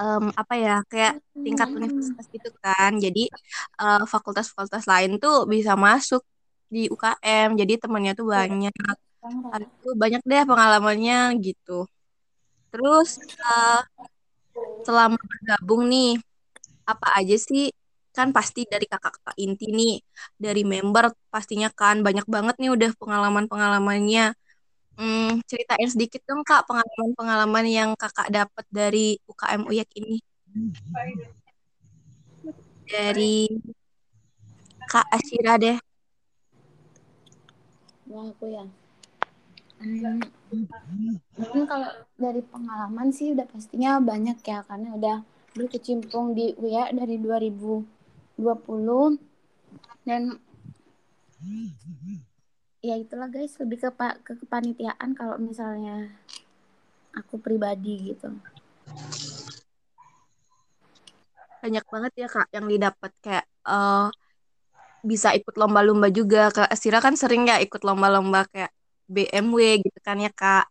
em, 0.00 0.24
apa 0.40 0.54
ya 0.64 0.72
kayak 0.90 1.12
tingkat 1.44 1.68
universitas 1.78 2.26
gitu 2.34 2.48
kan. 2.64 2.90
Jadi 3.04 3.20
eh, 3.80 3.98
fakultas-fakultas 4.12 4.84
lain 4.92 5.10
tuh 5.22 5.34
bisa 5.54 5.72
masuk 5.86 6.22
di 6.74 6.78
UKM. 6.94 7.48
Jadi 7.60 7.72
temannya 7.82 8.12
tuh 8.18 8.26
banyak. 8.34 8.72
Habis 9.52 9.68
itu 9.78 9.88
banyak 10.02 10.20
deh 10.30 10.42
pengalamannya 10.50 11.16
gitu. 11.46 11.72
Terus 12.72 13.08
eh, 13.50 13.80
selama 14.86 15.18
bergabung 15.30 15.82
nih, 15.92 16.08
apa 16.92 17.08
aja 17.20 17.36
sih? 17.48 17.64
Kan 18.16 18.28
pasti 18.36 18.60
dari 18.72 18.86
kakak-kakak 18.92 19.36
inti 19.44 19.66
nih, 19.78 19.94
dari 20.44 20.62
member 20.72 21.04
pastinya 21.32 21.68
kan 21.80 21.96
banyak 22.06 22.26
banget 22.34 22.54
nih 22.62 22.70
udah 22.76 22.90
pengalaman-pengalamannya. 23.00 24.22
Hmm, 24.98 25.38
ceritain 25.46 25.86
sedikit 25.86 26.26
dong 26.26 26.42
Kak 26.42 26.66
pengalaman-pengalaman 26.66 27.70
yang 27.70 27.90
Kakak 27.94 28.34
dapat 28.34 28.66
dari 28.66 29.14
UKM 29.30 29.62
UYEK 29.70 29.90
ini. 30.02 30.18
Dari 32.82 33.46
Kak 34.90 35.06
Asyira 35.14 35.54
deh. 35.54 35.78
Wah, 38.10 38.26
aku 38.26 38.50
ya. 38.50 38.66
Hmm, 39.78 40.18
mungkin 41.38 41.62
kalau 41.70 41.94
dari 42.18 42.42
pengalaman 42.42 43.14
sih 43.14 43.30
udah 43.30 43.46
pastinya 43.46 44.02
banyak 44.02 44.42
ya 44.42 44.66
karena 44.66 44.98
udah 44.98 45.16
berkecimpung 45.54 46.34
di 46.34 46.58
UIA 46.58 46.90
dari 46.90 47.22
2020 47.22 47.86
dan 50.02 50.42
ya 52.78 52.94
itulah 52.94 53.26
guys 53.26 53.58
lebih 53.58 53.78
ke 53.82 53.90
ke 54.22 54.32
kepanitiaan 54.38 55.10
kalau 55.18 55.34
misalnya 55.42 56.14
aku 57.10 57.42
pribadi 57.42 58.14
gitu. 58.14 58.30
Banyak 61.58 61.84
banget 61.90 62.12
ya 62.14 62.28
Kak 62.30 62.48
yang 62.54 62.70
didapat 62.70 63.12
kayak 63.18 63.46
eh, 63.66 64.06
bisa 65.02 65.34
ikut 65.34 65.54
lomba-lomba 65.58 66.08
juga. 66.14 66.54
Kak 66.54 66.70
Asyira 66.70 67.02
kan 67.02 67.18
sering 67.18 67.50
ya 67.50 67.58
ikut 67.58 67.82
lomba-lomba 67.82 68.46
kayak 68.46 68.70
BMW 69.10 69.82
gitu 69.82 69.98
kan 69.98 70.22
ya 70.22 70.30
Kak. 70.30 70.70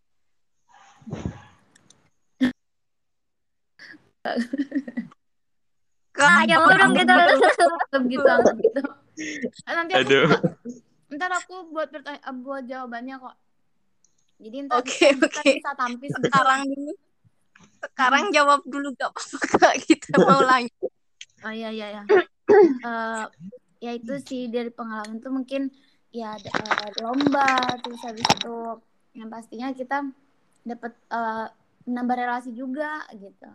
Kak, 6.16 6.34
Ayo 6.44 6.58
dong 6.66 6.92
gitu. 7.00 7.14
Gitu, 8.10 8.32
gitu. 8.64 8.82
Nanti 9.68 9.94
aku 9.94 10.08
Aduh. 10.08 10.28
Ntar 11.16 11.32
aku 11.32 11.72
buat 11.72 11.88
pertanya- 11.88 12.20
eh, 12.20 12.36
buat 12.36 12.64
jawabannya 12.68 13.16
kok. 13.18 13.36
Jadi 14.38 14.58
ntar 14.68 14.76
Oke, 14.84 15.08
kita 15.16 15.24
oke. 15.24 15.52
bisa 15.58 15.72
tampis 15.74 16.12
gitu. 16.14 16.22
sekarang 16.28 16.62
ini 16.68 16.94
sekarang 17.78 18.24
jawab 18.30 18.62
dulu 18.66 18.94
gak 18.94 19.10
apa-apa. 19.14 19.70
Kita 19.88 20.18
mau 20.22 20.42
lanjut. 20.42 20.92
Oh 21.42 21.54
iya 21.54 21.70
iya 21.70 21.88
ya. 22.02 22.04
Eh, 22.88 23.24
ya 23.84 23.92
itu 23.92 24.14
sih 24.24 24.48
dari 24.48 24.72
pengalaman 24.72 25.20
tuh 25.20 25.36
mungkin 25.36 25.68
ya 26.16 26.32
ada 26.40 26.48
eh, 26.48 26.92
lomba 27.04 27.60
terus 27.84 28.00
habis 28.08 28.24
itu 28.24 28.56
yang 29.12 29.28
pastinya 29.28 29.68
kita 29.76 30.08
dapat 30.64 30.96
eh, 31.12 31.46
menambah 31.84 32.16
relasi 32.16 32.56
juga 32.56 33.04
gitu. 33.12 33.50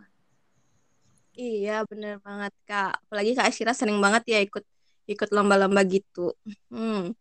Iya, 1.33 1.81
bener 1.89 2.21
banget 2.21 2.53
Kak. 2.69 3.01
Apalagi 3.09 3.33
Kak 3.33 3.49
Asyira 3.49 3.73
sering 3.73 3.97
banget 3.97 4.23
ya 4.29 4.39
ikut 4.45 4.61
ikut 5.09 5.29
lomba-lomba 5.33 5.81
gitu. 5.89 6.37
Hmm. 6.69 7.17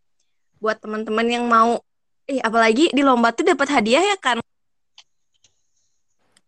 Buat 0.62 0.78
teman-teman 0.78 1.26
yang 1.26 1.44
mau 1.50 1.82
eh 2.30 2.38
apalagi 2.38 2.94
di 2.94 3.02
lomba 3.02 3.34
tuh 3.34 3.42
dapat 3.42 3.66
hadiah 3.66 3.98
ya 3.98 4.14
kan? 4.14 4.38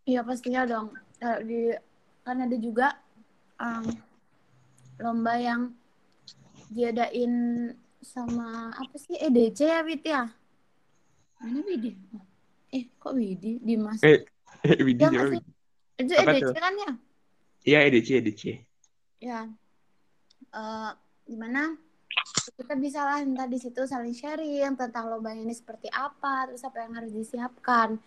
Iya 0.07 0.23
pastinya 0.23 0.63
dong. 0.63 0.95
Kalau 1.19 1.43
di 1.43 1.75
kan 2.23 2.39
ada 2.39 2.55
juga 2.55 2.95
em, 3.59 3.83
lomba 5.03 5.35
yang 5.35 5.75
diadain 6.71 7.33
sama 7.99 8.71
apa 8.71 8.95
sih 8.95 9.19
EDC 9.19 9.59
ya 9.67 9.83
Wid 9.83 10.03
ya? 10.07 10.23
Mana 11.43 11.59
Widi? 11.67 11.91
Eh 12.71 12.87
kok 12.95 13.19
Widi? 13.19 13.59
Dimas. 13.59 13.99
Eh, 13.99 14.23
eh, 14.63 14.79
Widi 14.79 15.03
Ya? 15.03 15.27
Itu 15.99 16.11
Apa 16.15 16.31
EDC 16.39 16.43
tuh? 16.47 16.53
kan 16.55 16.73
ya? 16.75 16.91
Iya, 17.65 17.79
EDC, 17.91 18.07
EDC. 18.23 18.41
Ya. 19.19 19.51
Eh 20.55 20.91
gimana? 21.27 21.75
Kita 22.55 22.71
bisa 22.79 23.03
lah 23.03 23.19
ntar 23.19 23.51
di 23.51 23.59
situ 23.59 23.83
saling 23.83 24.15
sharing 24.15 24.79
tentang 24.79 25.11
lomba 25.11 25.35
ini 25.35 25.51
seperti 25.51 25.91
apa, 25.91 26.47
terus 26.47 26.63
apa 26.63 26.87
yang 26.87 26.95
harus 26.95 27.11
disiapkan. 27.11 27.99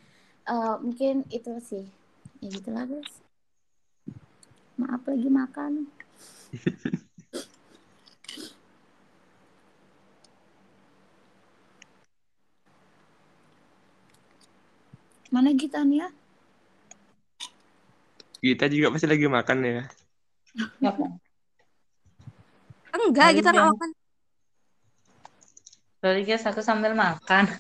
Eh 0.49 0.76
mungkin 0.80 1.28
itu 1.28 1.53
sih. 1.61 1.84
Ya 2.40 2.49
gitulah 2.49 2.88
guys. 2.88 3.20
Maaf 4.80 5.05
lagi 5.05 5.28
makan. 5.28 5.84
Mana 15.28 15.53
kita 15.53 15.84
nih 15.84 16.09
ya? 16.09 16.09
Kita 18.40 18.64
juga 18.72 18.96
pasti 18.96 19.05
lagi 19.05 19.28
makan 19.28 19.59
ya. 19.61 19.84
Enggak, 22.99 23.36
kita 23.36 23.53
nggak 23.53 23.68
makan. 23.76 23.97
Sorry 25.99 26.22
guys, 26.22 26.46
aku 26.46 26.62
sambil 26.62 26.94
makan. 26.94 27.51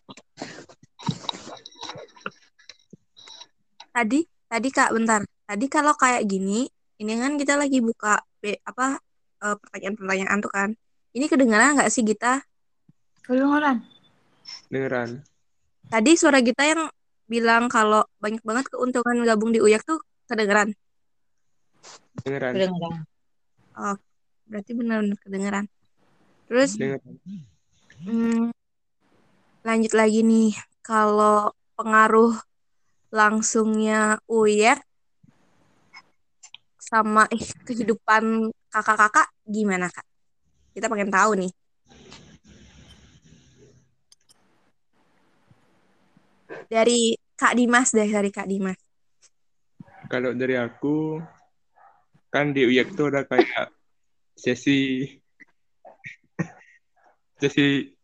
Tadi, 3.90 4.22
tadi 4.46 4.68
Kak, 4.70 4.94
bentar. 4.94 5.26
Tadi 5.42 5.66
kalau 5.66 5.90
kayak 5.98 6.22
gini, 6.22 6.70
ini 7.02 7.12
kan 7.18 7.34
kita 7.34 7.58
lagi 7.58 7.82
buka 7.82 8.22
apa 8.62 9.02
eh, 9.42 9.56
pertanyaan-pertanyaan 9.58 10.38
tuh 10.38 10.52
kan. 10.54 10.70
Ini 11.18 11.26
kedengaran 11.26 11.82
nggak 11.82 11.90
sih 11.90 12.06
kita? 12.06 12.38
Kedengeran. 13.26 13.82
Beneran. 14.70 15.26
Tadi 15.90 16.14
suara 16.14 16.38
kita 16.38 16.62
yang 16.62 16.86
bilang 17.26 17.66
kalau 17.66 18.06
banyak 18.22 18.46
banget 18.46 18.70
keuntungan 18.70 19.18
gabung 19.26 19.50
di 19.50 19.58
Uyak 19.58 19.82
tuh 19.82 19.98
kedengeran. 20.30 20.78
Kedengeran. 22.22 23.02
Berarti 24.46 24.70
benar-benar 24.78 25.18
kedengeran. 25.26 25.64
Terus 26.46 26.78
Beneran. 26.78 27.57
Hmm, 27.98 28.54
lanjut 29.66 29.92
lagi 29.98 30.22
nih, 30.22 30.54
kalau 30.86 31.50
pengaruh 31.74 32.38
langsungnya 33.10 34.22
Uyek 34.30 34.78
sama 36.78 37.26
eh, 37.34 37.42
kehidupan 37.66 38.54
kakak-kakak 38.70 39.28
gimana 39.44 39.90
kak? 39.90 40.06
Kita 40.72 40.86
pengen 40.86 41.10
tahu 41.10 41.30
nih. 41.42 41.52
Dari 46.70 47.18
Kak 47.34 47.58
Dimas 47.58 47.90
deh, 47.90 48.08
dari 48.08 48.30
Kak 48.30 48.46
Dimas. 48.46 48.78
Kalau 50.06 50.32
dari 50.32 50.54
aku, 50.54 51.18
kan 52.30 52.54
di 52.54 52.62
UYAK 52.64 52.88
tuh 52.94 53.06
ada 53.10 53.26
kayak 53.26 53.72
sesi 54.38 55.04
sesi 57.38 57.94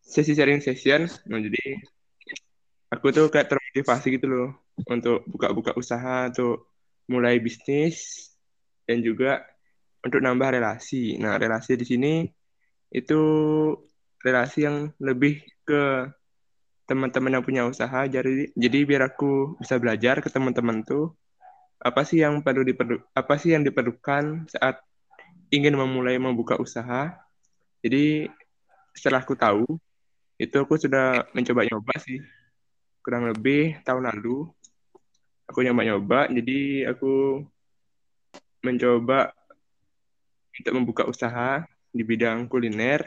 sesi 0.00 0.32
sharing 0.36 0.60
session. 0.60 1.08
Nah, 1.28 1.40
jadi 1.40 1.80
aku 2.92 3.08
tuh 3.10 3.32
kayak 3.32 3.48
termotivasi 3.48 4.06
gitu 4.20 4.26
loh 4.28 4.48
untuk 4.88 5.24
buka-buka 5.28 5.72
usaha, 5.74 6.28
untuk 6.28 6.68
mulai 7.08 7.40
bisnis 7.40 8.28
dan 8.84 9.00
juga 9.00 9.40
untuk 10.04 10.20
nambah 10.20 10.60
relasi. 10.60 11.16
Nah, 11.16 11.40
relasi 11.40 11.80
di 11.80 11.86
sini 11.88 12.12
itu 12.92 13.20
relasi 14.20 14.68
yang 14.68 14.92
lebih 15.00 15.40
ke 15.64 16.12
teman-teman 16.84 17.40
yang 17.40 17.44
punya 17.46 17.62
usaha. 17.64 18.04
Jadi 18.04 18.52
jadi 18.52 18.78
biar 18.84 19.02
aku 19.14 19.56
bisa 19.56 19.80
belajar 19.80 20.20
ke 20.20 20.28
teman-teman 20.28 20.84
tuh 20.84 21.16
apa 21.82 22.06
sih 22.06 22.22
yang 22.22 22.44
perlu 22.46 22.62
diperlu 22.62 23.02
apa 23.10 23.34
sih 23.40 23.56
yang 23.56 23.66
diperlukan 23.66 24.46
saat 24.46 24.78
ingin 25.50 25.74
memulai 25.74 26.20
membuka 26.20 26.60
usaha. 26.60 27.16
Jadi 27.82 28.30
setelah 28.94 29.26
aku 29.26 29.34
tahu 29.34 29.66
itu 30.38 30.54
aku 30.54 30.78
sudah 30.78 31.26
mencoba-nyoba 31.34 31.94
sih. 31.98 32.22
Kurang 33.02 33.26
lebih 33.26 33.82
tahun 33.82 34.06
lalu 34.14 34.46
aku 35.50 35.58
nyoba-nyoba. 35.66 36.30
Jadi 36.30 36.86
aku 36.86 37.42
mencoba 38.62 39.34
untuk 40.54 40.72
membuka 40.78 41.02
usaha 41.10 41.66
di 41.90 42.06
bidang 42.06 42.46
kuliner. 42.46 43.02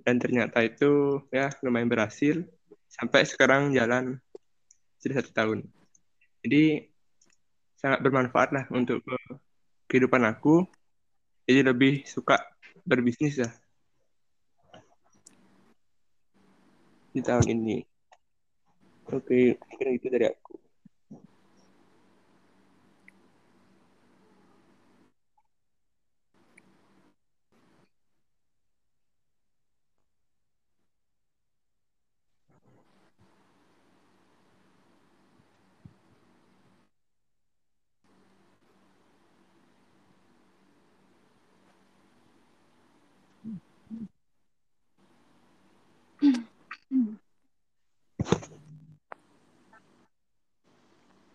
Dan 0.00 0.16
ternyata 0.16 0.64
itu 0.64 1.20
ya 1.28 1.52
lumayan 1.60 1.90
berhasil 1.90 2.40
sampai 2.88 3.26
sekarang 3.26 3.74
jalan 3.74 4.16
sudah 5.02 5.20
satu 5.20 5.30
tahun. 5.34 5.58
Jadi 6.40 6.88
sangat 7.76 8.00
bermanfaat 8.00 8.48
lah 8.52 8.64
untuk 8.72 9.04
ke- 9.04 9.36
kehidupan 9.90 10.24
aku. 10.24 10.64
Jadi 11.44 11.60
lebih 11.66 11.92
suka 12.06 12.38
berbisnis 12.90 13.38
ya? 13.38 13.50
Di 17.14 17.22
tahun 17.22 17.46
ini. 17.54 17.78
Oke 19.10 19.58
mungkin 19.58 19.86
itu 19.98 20.06
dari 20.10 20.26
aku 20.30 20.69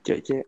cek 0.05 0.19
cek 0.21 0.45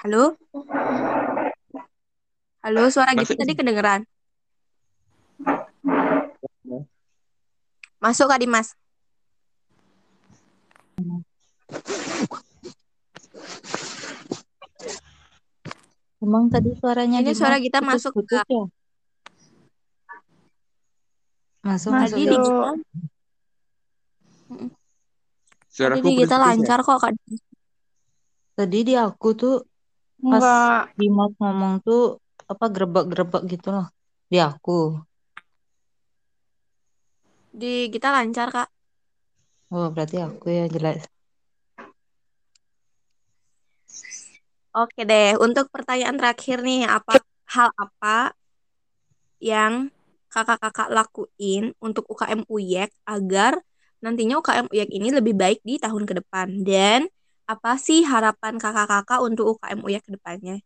Halo? 0.00 0.38
Halo, 2.62 2.82
suara 2.94 3.12
gitu 3.18 3.34
Masuk. 3.34 3.40
tadi 3.42 3.52
kedengeran. 3.58 4.00
Masuk 7.98 8.26
Kak 8.30 8.38
Dimas. 8.38 8.68
Emang 16.22 16.48
tadi 16.48 16.72
suaranya 16.80 17.20
Ini 17.20 17.30
Dimas 17.30 17.38
suara 17.38 17.58
kita 17.60 17.78
masuk, 17.84 18.14
putus-putus 18.14 18.40
Kak. 18.40 18.46
ya? 18.48 18.64
Masuk, 21.66 21.90
Masuk. 21.92 22.14
Tadi 22.16 22.24
masuk. 22.24 22.30
di 22.30 22.38
kita, 22.40 22.76
jadi, 25.76 26.00
Tadi 26.00 26.10
kita 26.24 26.36
lancar 26.40 26.78
kok 26.80 26.98
Kak. 27.04 27.12
Tadi 28.56 28.78
di 28.80 28.94
aku 28.96 29.28
tuh 29.36 29.54
pas 30.24 30.40
Enggak. 30.40 30.96
Dimas 30.96 31.32
ngomong 31.36 31.84
tuh 31.84 32.16
apa 32.48 32.72
grebek-grebek 32.72 33.44
gitu 33.44 33.68
loh 33.76 33.86
di 34.32 34.40
aku. 34.40 34.96
Di 37.52 37.92
kita 37.92 38.08
lancar 38.08 38.48
Kak. 38.48 38.68
Oh, 39.68 39.92
berarti 39.92 40.16
aku 40.24 40.48
ya 40.48 40.64
jelas. 40.72 41.04
Oke 44.72 45.04
deh, 45.04 45.36
untuk 45.36 45.68
pertanyaan 45.68 46.16
terakhir 46.16 46.64
nih, 46.64 46.88
apa 46.88 47.20
hal 47.52 47.68
apa 47.76 48.32
yang 49.40 49.92
kakak-kakak 50.32 50.88
lakuin 50.88 51.76
untuk 51.80 52.08
UKM 52.08 52.44
Uyek 52.48 52.92
agar 53.04 53.60
nantinya 54.04 54.40
UKM 54.40 54.66
UYEK 54.72 54.90
ini 54.92 55.08
lebih 55.14 55.34
baik 55.36 55.60
di 55.64 55.80
tahun 55.80 56.04
ke 56.04 56.20
depan? 56.24 56.64
Dan 56.64 57.08
apa 57.46 57.78
sih 57.78 58.02
harapan 58.02 58.58
kakak-kakak 58.58 59.20
untuk 59.22 59.56
UKM 59.56 59.80
UYEK 59.84 60.02
ke 60.04 60.12
depannya? 60.18 60.56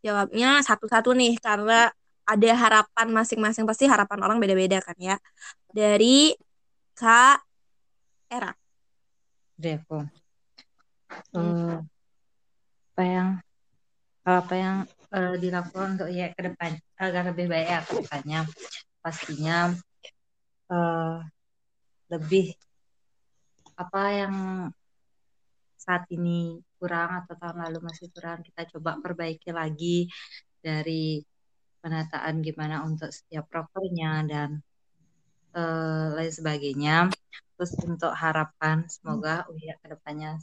Jawabnya 0.00 0.64
satu-satu 0.64 1.12
nih, 1.12 1.36
karena 1.42 1.92
ada 2.24 2.50
harapan 2.56 3.06
masing-masing, 3.10 3.66
pasti 3.68 3.84
harapan 3.90 4.22
orang 4.24 4.38
beda-beda 4.40 4.80
kan 4.80 4.96
ya. 4.96 5.16
Dari 5.68 6.32
Kak 6.94 7.42
Era. 8.30 8.52
Devo. 9.58 10.06
Hmm. 11.34 11.42
Eh, 11.42 11.78
apa 12.94 13.02
yang 13.02 13.28
apa 14.22 14.54
yang 14.54 14.76
eh, 15.10 15.34
dilakukan 15.42 15.98
untuk 15.98 16.08
ya 16.12 16.30
ke 16.30 16.40
depan 16.46 16.78
agar 17.00 17.34
lebih 17.34 17.50
baik 17.50 17.66
ya 17.66 17.80
ke 17.82 17.92
depannya 17.98 18.40
pastinya 19.02 19.74
eh, 20.70 21.16
lebih 22.10 22.52
apa 23.78 24.02
yang 24.12 24.34
saat 25.80 26.04
ini 26.12 26.60
kurang 26.76 27.24
atau 27.24 27.34
tahun 27.40 27.64
lalu 27.64 27.78
masih 27.88 28.12
kurang 28.12 28.44
kita 28.44 28.68
coba 28.76 29.00
perbaiki 29.00 29.48
lagi 29.54 30.04
dari 30.60 31.24
penataan 31.80 32.44
gimana 32.44 32.84
untuk 32.84 33.08
setiap 33.08 33.48
prokernya 33.48 34.28
dan 34.28 34.60
eh, 35.56 36.06
lain 36.12 36.32
sebagainya. 36.32 37.08
Terus 37.56 37.72
untuk 37.84 38.12
harapan 38.12 38.84
semoga 38.88 39.48
UIA 39.48 39.76
ke 39.80 39.86
depannya 39.92 40.36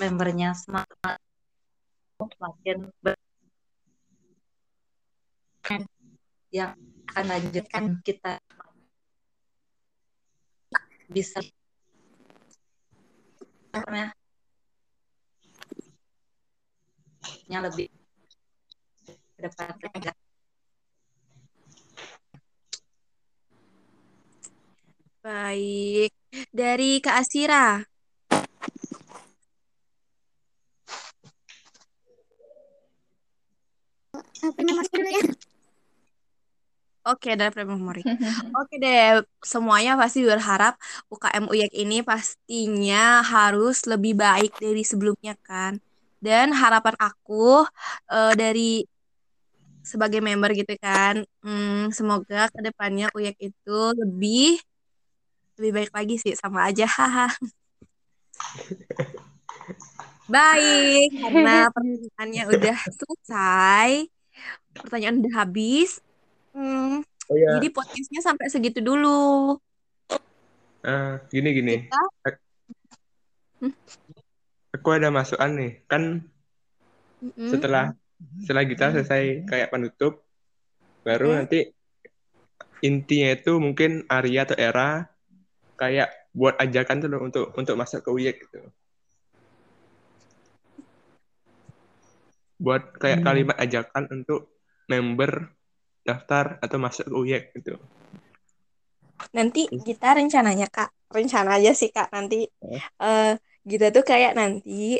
membernya 0.00 0.56
semakin 0.56 1.18
semakin 2.18 2.78
ber- 3.04 3.20
yang 6.50 6.74
akan 7.10 7.24
lanjutkan 7.26 7.84
kita 8.02 8.38
bisa 11.10 11.42
karena 13.74 14.14
yang 17.50 17.66
lebih 17.66 17.90
ke 19.34 19.40
depan 19.42 19.74
Baik. 25.20 26.16
Dari 26.48 26.96
Kak 27.04 27.20
Asira. 27.20 27.84
Mas 34.40 34.88
dulu 34.88 35.08
ya. 35.12 35.49
Oke, 37.08 37.32
dari 37.32 37.48
Prima 37.48 37.72
Memori. 37.72 38.04
Oke 38.60 38.76
deh, 38.76 39.24
semuanya 39.40 39.96
pasti 39.96 40.20
berharap 40.20 40.76
UKM 41.08 41.48
UYEK 41.48 41.72
ini 41.80 42.04
pastinya 42.04 43.24
harus 43.24 43.88
lebih 43.88 44.20
baik 44.20 44.52
dari 44.60 44.84
sebelumnya 44.84 45.32
kan. 45.40 45.80
Dan 46.20 46.52
harapan 46.52 46.92
aku 47.00 47.64
eh, 48.12 48.34
dari 48.36 48.84
sebagai 49.80 50.20
member 50.20 50.52
gitu 50.52 50.76
kan, 50.76 51.24
hmm, 51.40 51.88
semoga 51.96 52.52
ke 52.52 52.60
depannya 52.60 53.08
UYEK 53.16 53.36
itu 53.48 53.78
lebih 53.96 54.60
lebih 55.56 55.72
baik 55.76 55.92
lagi 55.96 56.14
sih, 56.20 56.32
sama 56.36 56.68
aja, 56.68 56.84
haha. 56.84 57.28
Baik, 60.30 61.10
karena 61.18 61.66
pertanyaannya 61.74 62.42
udah 62.54 62.76
selesai, 62.86 63.90
pertanyaan 64.78 65.18
udah 65.20 65.34
habis. 65.42 65.98
Hmm, 66.50 67.06
Oh 67.30 67.36
ya, 67.38 67.54
jadi 67.54 67.68
podcastnya 67.70 68.20
sampai 68.22 68.46
segitu 68.50 68.82
dulu. 68.82 69.54
eh, 70.82 71.12
gini 71.30 71.48
gini. 71.54 71.74
Kita 71.78 72.00
Hmm. 73.60 73.74
Aku 74.72 74.88
ada 74.96 75.12
masukan 75.12 75.50
nih. 75.52 75.72
Kan 75.84 76.24
Mm-mm. 77.20 77.50
setelah 77.52 77.92
setelah 78.40 78.64
kita 78.64 78.84
selesai 78.96 79.44
kayak 79.44 79.68
penutup, 79.68 80.24
baru 81.04 81.28
Oke. 81.28 81.36
nanti 81.36 81.58
intinya 82.80 83.28
itu 83.36 83.52
mungkin 83.60 84.08
Arya 84.08 84.48
atau 84.48 84.56
Era 84.56 85.04
kayak 85.76 86.08
buat 86.32 86.56
ajakan 86.56 86.96
tuh 87.04 87.08
loh 87.12 87.20
untuk 87.20 87.44
untuk 87.52 87.74
masuk 87.76 88.00
ke 88.00 88.08
UYEK 88.08 88.36
gitu. 88.48 88.58
Buat 92.60 92.96
kayak 92.96 93.20
Hmm. 93.20 93.26
kalimat 93.28 93.56
ajakan 93.60 94.04
untuk 94.08 94.56
member 94.88 95.59
daftar 96.10 96.58
atau 96.58 96.76
masuk 96.82 97.06
ke 97.06 97.14
UYEK 97.14 97.44
gitu. 97.60 97.78
Nanti 99.36 99.68
kita 99.68 100.16
rencananya 100.16 100.66
Kak, 100.66 100.90
rencana 101.12 101.60
aja 101.60 101.70
sih 101.76 101.92
Kak 101.92 102.10
nanti 102.10 102.48
Eh. 102.98 103.32
kita 103.62 103.92
tuh 103.92 104.02
kayak 104.02 104.32
nanti 104.34 104.98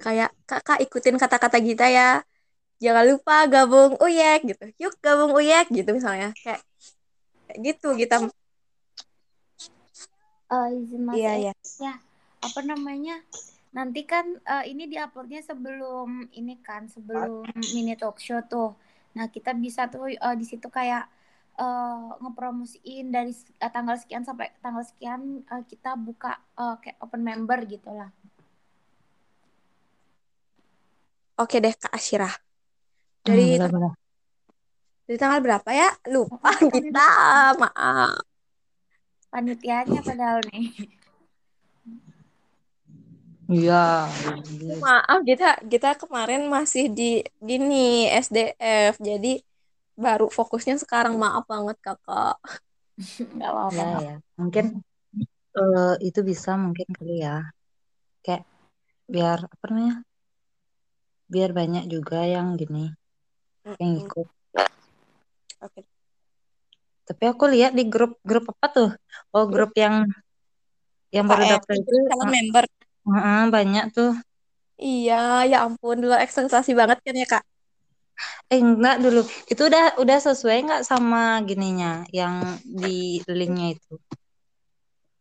kayak 0.00 0.32
Kakak 0.48 0.82
ikutin 0.82 1.20
kata-kata 1.20 1.60
kita 1.62 1.86
ya. 1.86 2.24
Jangan 2.82 3.04
lupa 3.08 3.46
gabung 3.48 3.96
UYEK 4.02 4.40
gitu. 4.52 4.64
Yuk 4.82 4.94
gabung 5.00 5.32
UYEK 5.36 5.72
gitu 5.72 5.90
misalnya. 5.96 6.34
Kayak 6.36 6.60
kayak 7.46 7.58
gitu 7.62 7.88
kita. 7.96 8.16
Eh, 10.46 10.68
izin 10.78 11.02
Mas 11.02 11.14
Iya, 11.18 11.32
iya. 11.50 11.52
ya 11.82 11.94
apa 12.38 12.60
namanya 12.62 13.18
nanti 13.74 14.06
kan 14.06 14.38
eh, 14.40 14.64
ini 14.70 14.86
diuploadnya 14.86 15.42
sebelum 15.42 16.30
ini 16.32 16.54
kan 16.62 16.86
sebelum 16.86 17.44
mini 17.74 17.98
talk 17.98 18.22
show 18.22 18.38
tuh 18.46 18.78
nah 19.16 19.26
kita 19.26 19.56
bisa 19.56 19.88
tuh 19.88 20.12
eh, 20.12 20.36
di 20.36 20.44
situ 20.44 20.68
kayak 20.68 21.08
eh, 21.56 22.06
ngepromosiin 22.20 23.08
dari 23.08 23.32
eh, 23.32 23.70
tanggal 23.72 23.96
sekian 23.96 24.22
sampai 24.22 24.52
tanggal 24.60 24.84
sekian 24.84 25.40
eh, 25.42 25.62
kita 25.64 25.96
buka 25.96 26.36
eh, 26.54 26.76
kayak 26.84 27.00
open 27.00 27.24
member 27.24 27.64
gitu 27.64 27.90
lah 27.90 28.12
Oke 31.36 31.60
deh 31.60 31.76
Kak 31.76 31.92
Asyirah. 31.92 32.32
Hmm, 32.32 33.28
Dari 33.28 33.60
benar-benar. 33.60 33.92
dari 35.04 35.18
tanggal 35.20 35.40
berapa 35.44 35.68
ya? 35.68 35.88
Lupa 36.08 36.48
kita. 36.56 37.08
Maaf. 37.60 38.24
panitianya 39.28 40.00
padahal 40.00 40.40
nih 40.48 40.72
Iya. 43.46 44.10
Maaf 44.82 45.18
kita 45.22 45.48
kita 45.72 45.90
kemarin 46.02 46.50
masih 46.50 46.90
di 46.90 47.22
gini 47.38 48.10
SDF. 48.10 48.98
Jadi 48.98 49.38
baru 49.94 50.26
fokusnya 50.28 50.76
sekarang. 50.82 51.14
Maaf 51.14 51.46
banget 51.46 51.76
Kakak. 51.78 52.36
nggak 53.36 53.50
apa-apa 53.52 53.82
Ya 53.86 53.98
ya. 54.02 54.14
Mungkin 54.40 54.64
eh, 55.56 55.94
itu 56.02 56.20
bisa 56.26 56.50
mungkin 56.58 56.86
kali 56.90 57.22
ya. 57.22 57.46
Kayak 58.24 58.42
biar 59.06 59.38
apa 59.46 59.64
namanya? 59.70 59.94
Biar 61.32 61.50
banyak 61.54 61.84
juga 61.90 62.22
yang 62.26 62.54
gini 62.58 62.90
yang 63.78 63.92
Mm-mm. 63.94 64.02
ikut. 64.02 64.26
Oke. 65.62 65.80
Tapi 67.06 67.24
aku 67.30 67.44
lihat 67.54 67.72
di 67.78 67.86
grup 67.86 68.18
grup 68.26 68.50
apa 68.50 68.66
tuh? 68.74 68.90
Oh 69.34 69.46
grup 69.46 69.70
yang 69.78 70.06
yang 71.14 71.26
baru 71.30 71.42
UKM, 71.46 71.52
daftar 71.54 71.74
itu 71.78 71.94
itu 71.94 71.96
calon 72.10 72.28
member. 72.34 72.64
Eh, 73.06 73.42
banyak 73.54 73.84
tuh. 73.96 74.10
Iya, 74.84 75.14
ya 75.50 75.56
ampun, 75.66 75.96
luar 76.06 76.20
ekspektasi 76.26 76.70
banget 76.80 76.98
kan 77.04 77.14
ya, 77.20 77.26
Kak? 77.32 77.42
Eh 78.52 78.60
enggak 78.62 78.96
dulu. 79.04 79.20
Itu 79.50 79.62
udah 79.68 79.98
udah 80.02 80.18
sesuai 80.26 80.56
nggak 80.66 80.82
sama 80.90 81.18
gininya 81.48 82.06
yang 82.18 82.34
di 82.62 83.18
linknya 83.38 83.66
itu? 83.74 83.92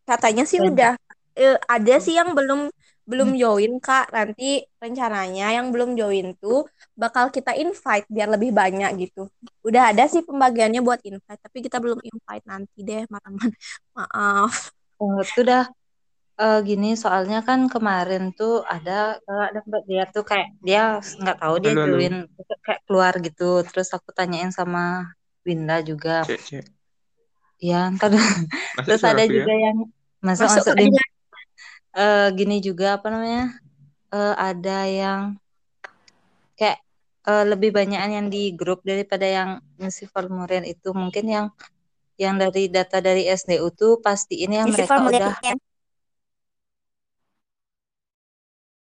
Katanya 0.10 0.44
sih 0.46 0.60
udah. 0.62 0.94
Eh, 1.36 1.58
ada 1.68 1.96
sih 2.00 2.16
yang 2.16 2.32
belum 2.38 2.72
belum 3.06 3.30
join, 3.42 3.72
Kak. 3.82 4.14
Nanti 4.16 4.64
rencananya 4.82 5.46
yang 5.58 5.68
belum 5.74 5.98
join 6.00 6.26
tuh 6.42 6.66
bakal 6.96 7.30
kita 7.34 7.52
invite 7.58 8.06
biar 8.10 8.30
lebih 8.32 8.52
banyak 8.56 8.90
gitu. 9.02 9.28
Udah 9.68 9.92
ada 9.92 10.04
sih 10.08 10.22
pembagiannya 10.24 10.80
buat 10.86 11.02
invite, 11.04 11.42
tapi 11.42 11.58
kita 11.66 11.78
belum 11.84 12.00
invite 12.02 12.46
nanti 12.48 12.78
deh, 12.88 13.02
teman-teman. 13.10 13.50
Maaf. 13.98 14.54
eh, 15.02 15.20
itu 15.28 15.40
udah 15.46 15.62
eh, 16.36 16.60
gini 16.68 17.00
soalnya 17.00 17.40
kan 17.48 17.72
kemarin 17.72 18.36
tuh 18.36 18.64
ada 18.68 19.20
kakak 19.24 19.50
dapat 19.62 19.82
dia 19.88 20.04
tuh 20.12 20.24
kayak 20.28 20.50
dia 20.60 21.00
nggak 21.00 21.38
tahu 21.40 21.56
dia 21.64 21.72
Halo, 21.72 21.82
halo. 21.88 21.96
join 22.00 22.16
kayak 22.66 22.82
keluar 22.88 23.14
gitu. 23.24 23.64
Terus 23.64 23.90
aku 23.96 24.10
tanyain 24.12 24.52
sama 24.52 25.16
Winda 25.46 25.80
juga. 25.86 26.26
Cek, 26.26 26.42
cek. 26.42 26.66
Ya, 27.62 27.88
ntar. 27.96 28.12
Masuk 28.12 28.84
Terus 28.84 29.02
ada 29.06 29.24
ya. 29.24 29.32
juga 29.32 29.54
yang 29.54 29.78
masuk 30.20 30.46
Masuk 30.50 30.64
masuk. 30.68 30.76
Dina. 30.76 31.04
Eh, 31.96 32.28
gini 32.36 32.58
juga 32.60 33.00
apa 33.00 33.08
namanya? 33.08 33.56
Eh, 34.12 34.36
ada 34.36 34.78
yang 34.84 35.22
kayak 36.60 36.84
eh, 37.26 37.46
lebih 37.48 37.72
banyakan 37.72 38.12
yang 38.12 38.28
di 38.28 38.52
grup 38.52 38.84
daripada 38.84 39.24
yang 39.24 39.50
ngisi 39.80 40.04
formulir 40.12 40.68
itu. 40.68 40.92
Mungkin 40.92 41.26
yang 41.32 41.48
yang 42.20 42.36
dari 42.40 42.68
data 42.72 43.00
dari 43.00 43.28
SDU 43.28 43.72
tuh 43.76 44.00
pasti 44.00 44.44
ini 44.44 44.60
yang 44.60 44.72
Isi 44.72 44.84
mereka 44.84 45.00
udah 45.00 45.36
formulirnya. 45.40 45.54